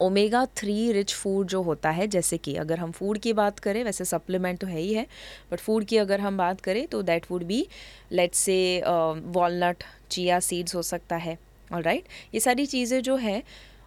omega 0.00 0.44
three 0.56 0.92
rich 0.92 1.14
food 1.14 1.46
जो 1.46 1.60
होता 1.62 1.90
है, 1.90 2.06
जैसे 2.06 2.36
कि 2.38 2.54
अगर 2.56 2.78
हम 2.78 2.90
फ़ूड 2.92 3.18
की 3.18 3.32
बात 3.32 3.58
करें, 3.58 3.82
वैसे 3.84 4.04
सप्लीमेंट 4.04 4.58
तो 4.60 4.66
है 4.66 4.78
ही 4.78 4.92
है 4.94 5.06
बट 5.52 5.60
फ़ूड 5.60 5.84
की 5.84 5.96
अगर 5.98 6.20
हम 6.20 6.36
बात 6.36 6.60
करें 6.60 6.86
तो 6.86 7.02
that 7.02 7.26
would 7.30 7.42
be 7.44 7.66
let's 8.12 8.38
say 8.38 8.82
walnut 8.86 9.84
chia 10.10 10.40
seeds 10.40 10.74
हो 10.74 10.82
सकता 10.84 11.16
है 11.16 11.38
और 11.70 11.82
राइट 11.82 12.08
ये 12.34 12.40
सारी 12.40 12.66
चीज़ें 12.66 13.00
जो 13.02 13.16
है 13.16 13.42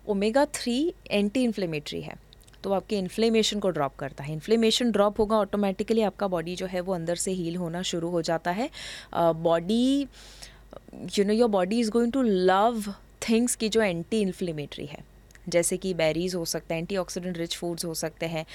ओमेगा 0.08 0.45
थ्री 0.56 0.93
एंटी 1.12 1.43
इन्फ्लेमेटरी 1.43 2.02
है 2.02 2.15
तो 2.63 2.71
आपके 2.74 2.98
इन्फ्लेमेशन 2.98 3.60
को 3.60 3.69
ड्रॉप 3.69 3.95
करता 3.95 4.24
है। 4.24 4.34
इन्फ्लेमेशन 4.34 4.91
ड्रॉप 4.91 5.19
होगा 5.19 5.38
ऑटोमेटिकली 5.38 6.02
आपका 6.02 6.28
बॉडी 6.28 6.56
जो 6.56 6.65
है, 6.65 6.82
वो 6.82 6.93
अंदर 6.93 7.15
से 7.15 7.32
हील 7.32 7.56
होना 7.56 7.82
शुरू 7.84 8.10
हो 8.10 8.21
जाता 8.21 8.52
है। 8.52 8.69
Body 9.15 10.08
you 11.18 11.26
know 11.26 11.34
your 11.34 11.50
body 11.50 11.80
is 11.80 11.92
going 11.92 12.12
to 12.12 12.22
love 12.22 12.94
things 13.30 13.56
की 13.56 13.70
जो 13.70 13.82
एंटी 13.82 14.22
इन्फ्लेमेटरी 14.22 14.86
है 14.86 15.04
जैसे 15.50 15.78
कि 15.78 15.94
बेरीज 15.94 16.36
हो 16.36 16.46
सकते 16.46 16.74
हैं 16.74 16.82
एंटीऑक्सीडेंट 16.82 17.38
रिच 17.38 17.56
फूड्स 17.58 17.86
हो 17.86 17.94
सकते 17.96 18.26
हैं 18.26 18.46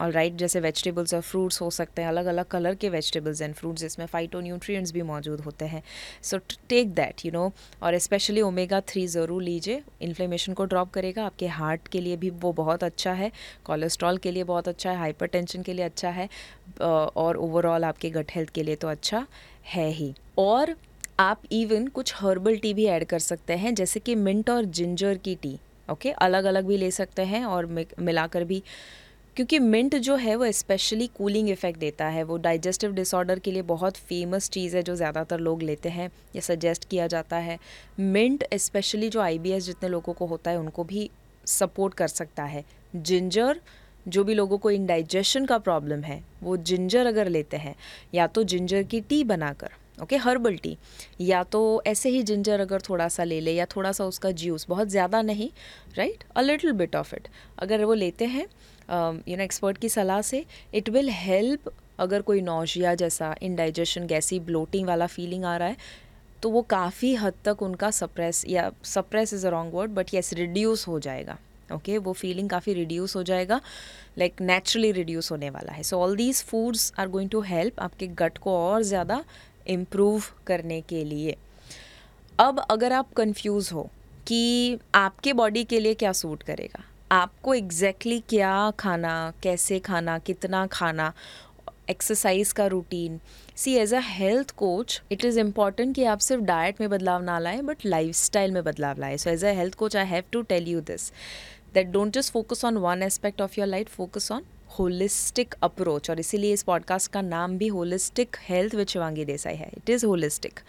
और 0.00 0.10
राइट 0.10 0.26
right, 0.26 0.40
जैसे 0.40 0.60
वेजिटेबल्स 0.60 1.12
और 1.14 1.20
फ्रूट्स 1.20 1.60
हो 1.60 1.68
सकते 1.70 2.02
हैं 2.02 2.08
अलग 2.08 2.26
अलग 2.26 2.46
कलर 2.50 2.74
के 2.74 2.88
वेजिटेबल्स 2.88 3.40
एंड 3.42 3.54
फ्रूट्स 3.54 3.80
जिसमें 3.82 4.04
फाइटो 4.06 4.40
न्यूट्रिएंट्स 4.40 4.92
भी 4.92 5.02
मौजूद 5.02 5.40
होते 5.40 5.64
हैं। 5.64 5.82
So 6.22 6.38
take 6.68 6.94
that 6.94 7.24
you 7.24 7.32
know 7.32 7.50
और 7.82 7.98
स्पेशली 7.98 8.40
ओमेगा 8.40 8.80
थ्री 8.88 9.06
ज़रूर 9.06 9.42
लीजिए। 9.42 9.82
इन्फ्लेमेशन 10.02 10.52
को 10.52 10.64
ड्रॉप 10.64 10.90
करेगा 10.92 11.24
आपके 11.26 11.46
हार्ट 11.48 11.88
के 11.88 12.00
लिए 12.00 12.16
भी 12.16 12.30
वो 12.42 12.52
बहुत 12.52 12.84
अच्छा 12.84 13.12
है 13.12 13.30
कोलेस्ट्रॉल 13.64 14.18
के 14.18 14.30
लिए 14.30 14.44
बहुत 14.44 14.68
अच्छा 14.68 14.90
है 14.90 14.98
हाइपरटेंशन 14.98 15.62
के 15.62 15.72
लिए 15.72 15.84
अच्छा 15.84 16.10
है 16.10 16.28
और 16.80 17.36
ओवरऑल 17.38 17.84
आपके 17.84 18.10
गट 18.10 18.34
हेल्थ 18.34 18.50
के 18.50 18.62
लिए 18.62 18.76
तो 18.76 18.88
अच्छा। 18.88 19.26
है 19.64 19.88
ही। 19.90 20.12
और 20.38 20.74
आप 21.20 21.42
इवन 21.52 21.86
कुछ 21.88 22.14
हर्बल 22.16 22.56
टी 22.56 22.74
भी 22.74 22.84
ऐड 22.86 23.04
कर 23.04 23.18
सकते 23.18 23.52
हैं, 23.52 23.74
जैसे 23.74 24.00
कि 24.00 24.14
मिंट 24.14 24.50
और 24.50 24.64
जिंजर 24.64 25.18
की 25.18 25.34
टी 25.34 25.58
ओके 25.88 26.10
अलग 26.10 26.44
अलग 26.44 26.66
भी 26.66 26.76
ले 26.76 26.90
सकते 26.90 27.22
हैं 27.22 27.44
और 27.44 27.66
मिलाकर 27.66 28.44
भी। 28.44 28.62
क्योंकि 29.36 29.58
मिंट 29.58 29.94
जो 29.96 30.16
है, 30.16 30.34
वो 30.36 30.50
स्पेशली 30.52 31.06
कूलिंग 31.06 31.48
इफ़ेक्ट 31.50 31.78
देता 31.78 32.06
है। 32.06 32.22
वो 32.22 32.36
डाइजेस्टिव 32.36 32.92
डिसऑर्डर 32.92 33.38
के 33.38 33.52
लिए 33.52 33.62
बहुत 33.62 33.96
फ़ेमस 33.98 34.48
चीज़ 34.50 34.76
है, 34.76 34.82
जो 34.82 34.94
ज़्यादातर 34.96 35.40
लोग 35.40 35.62
लेते 35.62 35.88
हैं 35.88 36.10
या 36.36 36.40
सजेस्ट 36.40 36.88
किया 36.88 37.06
जाता 37.06 37.36
है। 37.36 37.58
मिंट 38.00 38.44
स्पेशली 38.54 39.08
जो 39.08 39.20
आईबीएस 39.20 39.64
जितने 39.64 39.88
लोगों 39.88 40.12
को 40.12 40.26
होता 40.26 40.50
है, 40.50 40.58
उनको 40.58 40.84
भी 40.84 41.10
सपोर्ट 41.46 41.94
कर 41.94 42.08
सकता 42.08 42.44
है। 42.44 42.64
जिंजर 42.96 43.60
जो 44.06 44.24
भी 44.24 44.34
लोगों 44.34 44.58
को 44.58 44.70
इंडाइजेशन 44.70 45.46
का 45.46 45.58
प्रॉब्लम 45.60 46.02
है, 46.02 46.22
वो 46.42 46.56
जिंजर 46.58 47.06
अगर 47.06 47.28
लेते 47.28 47.56
हैं, 47.56 47.74
या 48.14 48.26
तो 48.26 48.42
जिंजर 48.44 48.82
की 48.84 49.00
टी 49.02 49.22
बनाकर 49.24 49.70
ओके 50.02 50.16
हर्बल 50.16 50.56
टी 50.56 50.76
या 51.20 51.42
तो 51.44 51.82
ऐसे 51.86 52.08
ही 52.08 52.22
जिंजर 52.22 52.60
अगर 52.60 52.80
थोड़ा 52.88 53.08
सा 53.08 53.24
ले 53.24 53.40
ले, 53.40 53.52
या 53.52 53.66
थोड़ा 53.66 53.92
सा 53.92 54.04
उसका 54.04 54.30
जूस 54.32 54.66
बहुत 54.68 54.88
ज़्यादा 54.88 55.20
नहीं 55.22 55.48
right 55.96 56.24
a 56.36 56.40
little 56.40 56.72
bit 56.72 56.96
of 56.96 57.14
it 57.14 57.28
अगर 57.58 57.84
वो 57.84 57.94
लेते 57.94 58.24
हैं 58.26 58.46
यू 59.28 59.36
नो 59.36 59.42
एक्सपर्ट 59.42 59.78
की 59.78 59.88
सलाह 59.88 60.20
से 60.22 60.44
इट 60.74 60.88
विल 60.88 61.10
हेल्प 61.12 61.72
अगर 62.00 62.22
कोई 62.22 62.40
नौशिया 62.42 62.94
जैसा 62.94 63.34
इंडाइजेशन 63.42 64.06
गैसी 64.06 64.40
ब्लोटिंग 64.42 64.86
वाला 64.88 65.06
फीलिंग 65.06 65.44
आ 65.44 65.56
रहा 65.56 65.68
है 65.68 65.76
तो 66.42 66.50
वो 66.50 66.62
काफ़ी 66.70 67.14
हद 67.14 67.34
तक 67.44 67.62
उनका 67.62 67.90
सप्रेस 67.92 68.44
या 68.48 68.70
suppress 68.84 69.34
is 69.34 69.46
a 69.46 69.50
wrong 69.50 69.74
word 69.74 69.90
but 69.90 70.14
yes 70.14 70.32
reduce 70.32 70.86
हो 70.88 70.98
जाएगा। 71.00 71.38
Okay 71.72 71.92
okay? 71.92 72.04
वो 72.04 72.12
फीलिंग 72.12 72.48
काफ़ी 72.50 72.72
रिड्यूस 72.74 73.16
हो 73.16 73.22
जाएगा 73.22 73.60
लाइक 74.18 74.40
नेचुरली 74.40 74.92
रिड्यूस 74.92 75.30
होने 75.32 75.50
वाला 75.50 75.72
है. 75.72 75.82
So 75.82 76.00
all 76.00 76.16
these 76.16 76.42
foods 76.44 76.92
are 76.98 77.08
going 77.08 77.30
to 77.30 77.40
help 77.42 77.80
आपके 77.80 78.06
गट 78.18 78.38
को 78.38 78.56
और 78.58 78.82
ज़्यादा 78.82 79.22
इम्प्रूव 79.68 80.24
करने 80.46 80.80
के 80.80 81.04
लिए. 81.04 81.36
अब 82.38 82.58
अगर 82.60 82.92
आप 82.92 83.12
कंफ्यूज 83.16 83.70
हो 83.72 83.88
कि 84.26 84.78
आपके 84.94 85.32
बॉडी 85.32 85.64
के 85.64 85.80
लिए 85.80 85.94
क्या 85.94 86.12
सूट 86.12 86.42
करेगा, 86.42 86.84
आपको 87.12 87.54
एग्जैक्टली 87.54 88.12
exactly 88.12 88.30
क्या 88.30 88.70
खाना, 88.78 89.32
कैसे 89.42 89.78
खाना, 89.80 90.18
कितना 90.18 90.66
खाना 90.66 91.12
एक्सरसाइज 91.90 92.52
का 92.52 92.66
routine 92.66 93.18
see 93.56 93.74
as 93.76 93.92
a 93.94 93.98
health 94.02 94.50
coach 94.56 95.00
it 95.12 95.24
is 95.24 95.38
important 95.40 95.94
कि 95.94 96.04
आप 96.04 96.18
सिर्फ़ 96.18 96.42
डाइट 96.44 96.80
में 96.80 96.88
बदलाव 96.90 97.22
ना 97.22 97.38
लाएँ 97.38 97.60
बट 97.62 97.84
लाइफ 97.86 98.36
में 98.36 98.62
बदलाव 98.64 99.00
लाएँ. 99.00 99.16
So 99.16 99.30
as 99.30 99.44
a 99.44 99.52
health 99.54 99.74
coach 99.74 99.96
I 99.96 100.06
have 100.06 100.22
to 100.32 100.42
tell 100.42 100.68
you 100.68 100.80
this 100.82 101.10
that 101.74 101.86
don't 101.86 102.12
just 102.12 102.32
focus 102.32 102.64
on 102.64 102.76
one 102.78 103.02
aspect 103.02 103.40
of 103.40 103.54
your 103.58 103.68
life 103.68 103.88
focus 103.88 104.32
on 104.32 104.42
holistic 104.78 105.54
approach 105.62 106.10
और 106.10 106.20
इसीलिए 106.20 106.52
इस 106.52 106.62
पॉडकास्ट 106.62 107.10
का 107.12 107.20
नाम 107.22 107.56
भी 107.58 107.66
holistic 107.68 108.36
health 108.40 108.74
with 108.74 108.86
Shivangi 108.86 109.24
Desai 109.24 109.54
है. 109.54 109.70
It 109.76 109.90
is 109.90 110.06
holistic 110.06 110.60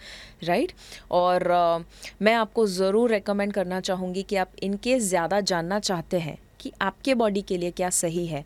right 0.44 0.72
और 1.10 1.42
uh, 1.42 1.84
मैं 2.22 2.34
आपको 2.34 2.66
ज़रूर 2.66 3.10
रेकमेंड 3.10 3.52
करना 3.52 3.80
चाहूँगी 3.80 4.22
कि 4.22 4.36
आप 4.36 4.50
इनके 4.62 4.98
ज़्यादा 5.00 5.40
जानना 5.40 5.80
चाहते 5.80 6.18
हैं 6.18 6.38
कि 6.60 6.72
आपके 6.82 7.14
बॉडी 7.14 7.42
के 7.42 7.56
लिए 7.56 7.70
क्या 7.70 7.90
सही 7.90 8.26
है. 8.26 8.44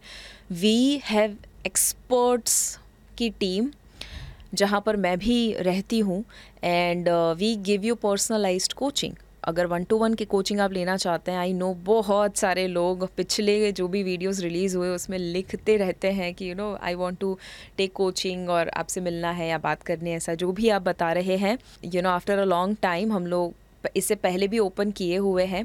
वी 0.53 1.01
हैव 1.05 1.37
एक्सपर्ट्स 1.66 2.79
की 3.18 3.31
टीम 3.31 3.70
जहाँ 4.55 4.81
पर 4.87 4.96
मैं 4.96 5.18
भी 5.18 5.53
रहती 5.53 5.99
हूँ 5.99 6.25
and 6.64 7.09
we 7.09 7.57
give 7.57 7.85
you 7.85 7.94
personalised 7.94 8.73
coaching 8.73 9.14
अगर 9.44 9.66
वन 9.66 9.85
टू 9.85 9.96
वन 9.98 10.14
की 10.14 10.24
कोचिंग 10.24 10.61
आप 10.61 10.72
लेना 10.72 10.96
चाहते 10.96 11.33
हैं 11.33 11.38
आई 11.38 11.53
नो 11.53 11.72
बहुत 11.85 12.37
सारे 12.37 12.66
लोग 12.68 13.07
पिछले 13.16 13.70
जो 13.72 13.87
भी 13.88 14.03
वीडियोस 14.03 14.40
रिलीज़ 14.40 14.76
हुए, 14.76 14.88
उसमें 14.88 15.18
लिखते 15.18 15.76
रहते 15.76 16.11
हैं 16.11 16.33
कि 16.35 16.50
you 16.50 16.55
know 16.55 16.74
I 16.83 16.94
want 16.94 17.18
to 17.18 17.37
take 17.76 17.92
coaching 17.92 18.50
और 18.50 18.68
आपसे 18.68 19.00
मिलना 19.00 19.31
है 19.31 19.48
या 19.48 19.59
बात 19.59 19.83
करनी 19.83 20.11
है, 20.11 20.16
ऐसा 20.16 20.35
जो 20.35 20.50
भी 20.53 20.68
आप 20.68 20.83
बता 20.83 21.12
रहे 21.12 21.37
हैं। 21.37 21.57
You 21.85 22.03
know 22.03 22.09
after 22.09 22.38
a 22.38 22.44
long 22.44 22.76
time 22.83 23.12
हम 23.12 23.26
लोग, 23.26 23.55
इससे 23.96 24.14
पहले 24.16 24.48
भी 24.48 24.59
ओपन 24.59 24.90
किए 24.90 25.16
हुए 25.18 25.44
हैं। 25.44 25.64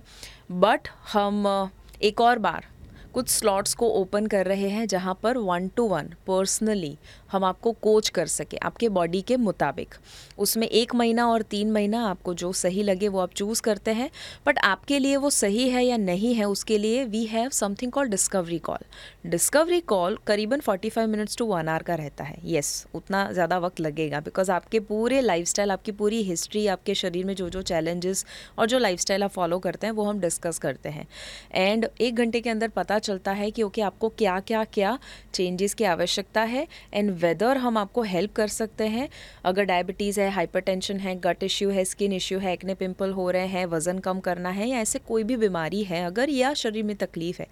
बट 0.52 0.88
हम, 1.14 1.70
एक 2.04 2.22
और 2.22 2.40
बार 2.40 2.66
कुछ 3.16 3.30
स्लॉट्स 3.30 3.74
को 3.74 3.88
ओपन 3.90 4.26
कर 4.28 4.46
रहे 4.46 4.70
हैं 4.70 4.86
जहाँ 4.88 5.14
पर 5.24 5.38
वन 5.40 5.68
टू 5.68 5.84
वन 5.88 6.08
पर्सनली 6.28 6.98
हम 7.32 7.44
आपको 7.44 7.72
कोच 7.82 8.10
कर 8.10 8.26
सके 8.28 8.58
आपके 8.58 8.90
बॉडी 8.90 9.22
के 9.22 9.38
मुताबिक। 9.38 9.96
उसमें 10.38 10.68
एक 10.68 10.96
महीना 10.96 11.28
और 11.28 11.42
तीन 11.42 11.72
महीना 11.72 12.04
आपको 12.08 12.34
जो 12.34 12.52
सही 12.54 12.84
लगे 12.84 13.08
वो 13.08 13.20
आप 13.20 13.34
चूज़ 13.34 13.62
करते 13.62 13.92
हैं 13.92 14.10
बट 14.48 14.60
आपके 14.64 15.00
लिए 15.00 15.16
वो 15.16 15.30
सही 15.30 15.68
है 15.70 15.86
या 15.86 15.98
नहीं 15.98 16.34
है 16.36 16.46
उसके 16.46 16.78
लिए 16.78 17.06
we 17.06 17.24
have 17.26 17.50
something 17.50 17.92
call 17.92 18.10
discovery 18.10 18.60
call 18.60 19.30
discovery 19.30 19.80
call 19.84 20.18
करीबन 20.28 20.60
45 20.60 21.08
मिनट्स 21.08 21.38
टू 21.38 21.46
वन 21.46 21.68
आवर 21.68 21.84
का 21.84 21.96
रहता 21.96 22.24
है। 22.24 22.38
येस 22.46 22.74
yes, 22.76 22.96
उतना 22.96 23.32
ज़्यादा 23.32 23.58
वक्त 23.58 23.80
लगेगा 23.80 24.20
बिकॉज़ 24.20 24.52
आपके 24.52 24.80
पूरे 24.82 25.22
लाइफ 25.22 25.60
आपकी 25.62 25.92
पूरी 25.94 26.22
हिस्ट्री 26.24 26.66
आपके 26.68 26.96
शरीर 26.96 27.26
में 27.26 27.34
जो 27.36 27.50
जो 27.50 27.62
चैलेंजेस 27.64 28.26
और 28.60 28.68
जो 28.68 28.80
लाइफ 28.80 29.12
आप 29.14 29.32
फॉलो 29.32 29.60
करते 29.60 29.88
हैं 29.88 29.94
वो 29.94 30.04
हम 30.04 30.20
डिस्कस 30.20 30.60
करते 30.60 30.90
हैं। 30.90 31.08
एंड 31.54 31.88
एक 32.02 32.16
घंटे 32.16 32.42
के 32.42 32.50
अंदर 32.50 32.68
पता 32.68 33.00
चलता 33.06 33.32
है 33.32 33.50
कि 33.52 33.64
ओके 33.64 33.82
okay, 33.82 33.86
आपको 33.86 34.10
क्या 34.10 34.40
क्या 34.40 34.64
क्या 34.64 34.98
चेंजेस 35.34 35.74
की 35.74 35.84
आवश्यकता 35.86 36.42
है 36.44 36.68
एंड 36.94 37.12
वेदर 37.14 37.58
हम 37.58 37.78
आपको 37.78 38.02
हेल्प 38.04 38.34
कर 38.34 38.48
सकते 38.50 38.88
हैं। 38.88 39.08
अगर 39.46 39.64
डायबिटीज़ 39.64 40.20
है 40.22 40.30
हाइपरटेंशन 40.32 41.00
है 41.00 41.16
गट 41.22 41.44
इश्यू 41.44 41.70
है 41.70 41.86
स्किन 41.86 42.14
इश्यू 42.14 42.40
है 42.40 42.54
एक्ने 42.54 42.76
पिंपल 42.76 43.12
हो 43.12 43.30
रहे 43.32 43.48
हैं 43.48 43.66
वज़न 43.66 44.00
कम 44.00 44.20
करना 44.20 44.50
है 44.50 44.70
या 44.70 44.80
ऐसे 44.80 45.00
कोई 45.00 45.24
भी 45.24 45.38
बीमारी 45.38 45.84
है 45.84 46.06
अगर 46.06 46.30
या 46.30 46.54
शरीर 46.56 46.84
में 46.84 46.96
तकलीफ़ 46.96 47.42
है 47.42 47.48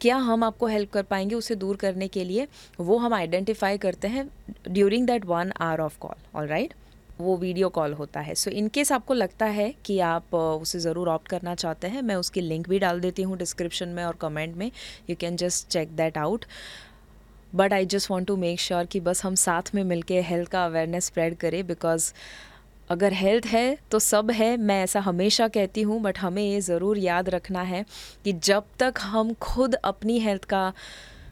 क्या 0.00 0.16
हम 0.16 0.44
आपको 0.44 0.66
हेल्प 0.66 0.90
कर 0.90 1.02
पाएँगे 1.02 1.34
उसे 1.34 1.54
दूर 1.54 1.76
करने 1.76 2.08
के 2.08 2.24
लिए? 2.24 2.46
वो 2.80 2.96
हम 2.98 3.14
आइडेंटिफाई 3.14 3.78
करते 3.78 4.08
हैं 4.08 4.28
during 4.68 5.06
that 5.06 5.24
one 5.26 5.52
hour 5.60 5.80
of 5.80 5.98
call 5.98 6.38
all 6.38 6.46
right 6.46 6.74
वो 7.20 7.36
वीडियो 7.36 7.68
कॉल 7.70 7.92
होता 7.92 8.20
है। 8.20 8.34
सो 8.34 8.50
so, 8.50 8.56
इनकेस 8.56 8.92
आपको 8.92 9.14
लगता 9.14 9.46
है 9.48 9.72
कि 9.84 9.98
आप 10.00 10.34
उसे 10.34 10.78
ज़रूर 10.80 11.08
ऑप्ट 11.08 11.28
करना 11.28 11.54
चाहते 11.54 11.88
हैं 11.88 12.02
मैं 12.02 12.14
उसकी 12.16 12.40
लिंक 12.40 12.68
भी 12.68 12.78
डाल 12.78 13.00
देती 13.00 13.22
हूँ 13.22 13.38
डिस्क्रिप्शन 13.38 13.88
में 13.88 14.04
और 14.04 14.16
कमेंट 14.20 14.56
में। 14.56 14.70
You 15.10 15.16
can 15.16 15.36
just 15.36 15.68
check 15.68 15.96
that 15.96 16.18
out 16.18 16.44
but 17.52 17.72
I 17.72 17.86
just 17.86 18.10
want 18.10 18.28
to 18.28 18.36
make 18.36 18.60
sure 18.60 18.84
कि 18.86 19.00
बस 19.00 19.24
हम 19.24 19.34
साथ 19.36 19.74
में 19.74 19.82
मिलके 19.84 20.20
हेल्थ 20.22 20.48
का 20.50 20.64
अवेयरनेस 20.64 21.06
स्प्रेड 21.06 21.36
करें 21.36 21.66
बिकॉज़ 21.66 22.12
अगर 22.90 23.12
हेल्थ 23.12 23.46
है 23.46 23.76
तो 23.90 23.98
सब 23.98 24.30
है। 24.30 24.56
मैं 24.58 24.82
ऐसा 24.84 25.00
हमेशा 25.00 25.48
कहती 25.48 25.82
हूँ 25.82 26.00
बट 26.02 26.18
हमें 26.18 26.42
ये 26.42 26.60
ज़रूर 26.62 26.98
याद 26.98 27.28
रखना 27.28 27.62
है 27.62 27.84
कि 28.24 28.32
जब 28.34 28.64
तक 28.78 28.94
हम 29.00 29.32
खुद 29.42 29.74
अपनी 29.74 30.18
हेल्थ 30.20 30.44
का 30.44 30.72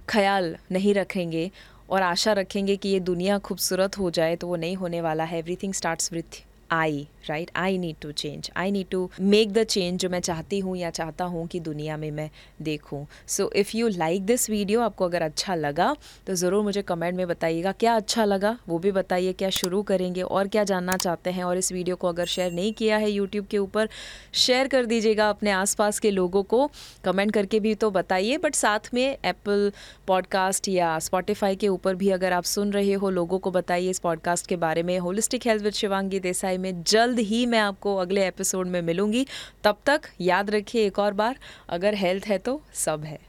ख्याल 0.08 0.54
नहीं 0.72 0.94
रखेंगे 0.94 1.50
और 1.90 2.02
आशा 2.02 2.32
रखेंगे 2.32 2.76
कि 2.76 2.88
ये 2.88 3.00
दुनिया 3.00 3.38
खूबसूरत 3.38 3.98
हो 3.98 4.10
जाए 4.10 4.36
तो 4.36 4.46
वो 4.46 4.56
नहीं 4.56 4.76
होने 4.76 5.00
वाला 5.00 5.24
है। 5.24 5.38
Everything 5.38 5.72
starts 5.74 6.12
with 6.12 6.42
I 6.70 7.06
right 7.24 7.50
I 7.56 7.78
need 7.78 7.96
to 8.00 8.12
change 8.12 8.50
I 8.56 8.70
need 8.70 8.88
to 8.90 9.10
make 9.20 9.52
the 9.52 9.64
change 9.64 10.00
जो 10.00 10.08
मैं 10.08 10.20
चाहती 10.20 10.58
हूँ 10.58 10.76
या 10.76 10.90
चाहता 10.90 11.24
हूँ 11.24 11.46
कि 11.46 11.60
दुनिया 11.60 11.96
में 11.96 12.10
मैं 12.10 12.28
देखूँ। 12.62 13.06
So 13.28 13.50
if 13.56 13.76
you 13.76 13.88
like 13.88 14.24
this 14.26 14.48
video 14.50 14.80
आपको 14.80 15.04
अगर 15.04 15.22
अच्छा 15.22 15.54
लगा 15.54 15.94
तो 16.26 16.34
ज़रूर 16.34 16.62
मुझे 16.64 16.82
कमेंट 16.82 17.16
में 17.16 17.26
बताइएगा, 17.28 17.72
क्या 17.72 17.94
अच्छा 17.96 18.24
लगा? 18.24 18.56
वो 18.68 18.78
भी 18.78 18.92
बताइए, 18.92 19.32
क्या 19.32 19.50
शुरू 19.50 19.82
करेंगे 19.82 20.22
और 20.22 20.48
क्या 20.48 20.64
जानना 20.64 20.96
चाहते 20.96 21.30
हैं? 21.30 21.44
और 21.44 21.58
इस 21.58 21.72
वीडियो 21.72 21.96
को 21.96 22.08
अगर 22.08 22.26
शेयर 22.26 22.52
नहीं 22.52 22.72
किया 22.72 22.96
है 22.96 23.10
यूट्यूब 23.10 23.46
के 23.46 23.58
ऊपर 23.58 23.88
शेयर 24.34 24.68
कर 24.68 24.86
दीजिएगा 24.86 25.28
अपने 25.30 25.50
आसपास 25.50 25.98
के 25.98 26.10
लोगों 26.10 26.42
को। 26.44 26.70
कमेंट 27.04 27.32
करके 27.32 27.60
भी 27.60 27.74
तो 27.74 27.90
बताइए 27.90 28.36
बट 28.38 28.54
साथ 28.54 28.88
में 28.94 29.04
एप्पल 29.04 29.70
पॉडकास्ट 30.06 30.68
या 30.68 30.98
स्पॉटिफाई 30.98 31.56
के 31.56 31.68
ऊपर 31.68 31.94
भी 31.94 32.10
अगर 32.10 32.32
आप 32.32 32.44
सुन 32.44 32.72
रहे 32.72 32.92
हो, 32.92 33.10
लोगों 33.10 33.38
को 33.38 33.50
बताइए 33.50 33.90
इस 33.90 33.98
पॉडकास्ट 33.98 34.46
के 34.46 34.56
बारे 34.58 34.82
में। 34.82 34.98
Holistic 34.98 35.46
health 35.46 35.62
with 35.62 35.72
Shivangi 35.74 36.20
Desai 36.20 36.58
में 36.58 36.82
जल्द 37.18 37.26
ही 37.26 37.46
मैं 37.46 37.58
आपको 37.58 37.96
अगले 37.96 38.26
एपिसोड 38.26 38.66
में 38.66 38.80
मिलूँगी। 38.82 39.26
तब 39.64 39.78
तक 39.86 40.02
याद 40.20 40.50
रखिए 40.50 40.86
एक 40.86 40.98
और 40.98 41.12
बार, 41.12 41.38
अगर 41.68 41.94
हेल्थ 41.94 42.26
है 42.26 42.38
तो 42.38 42.60
सब 42.74 43.04
है। 43.04 43.27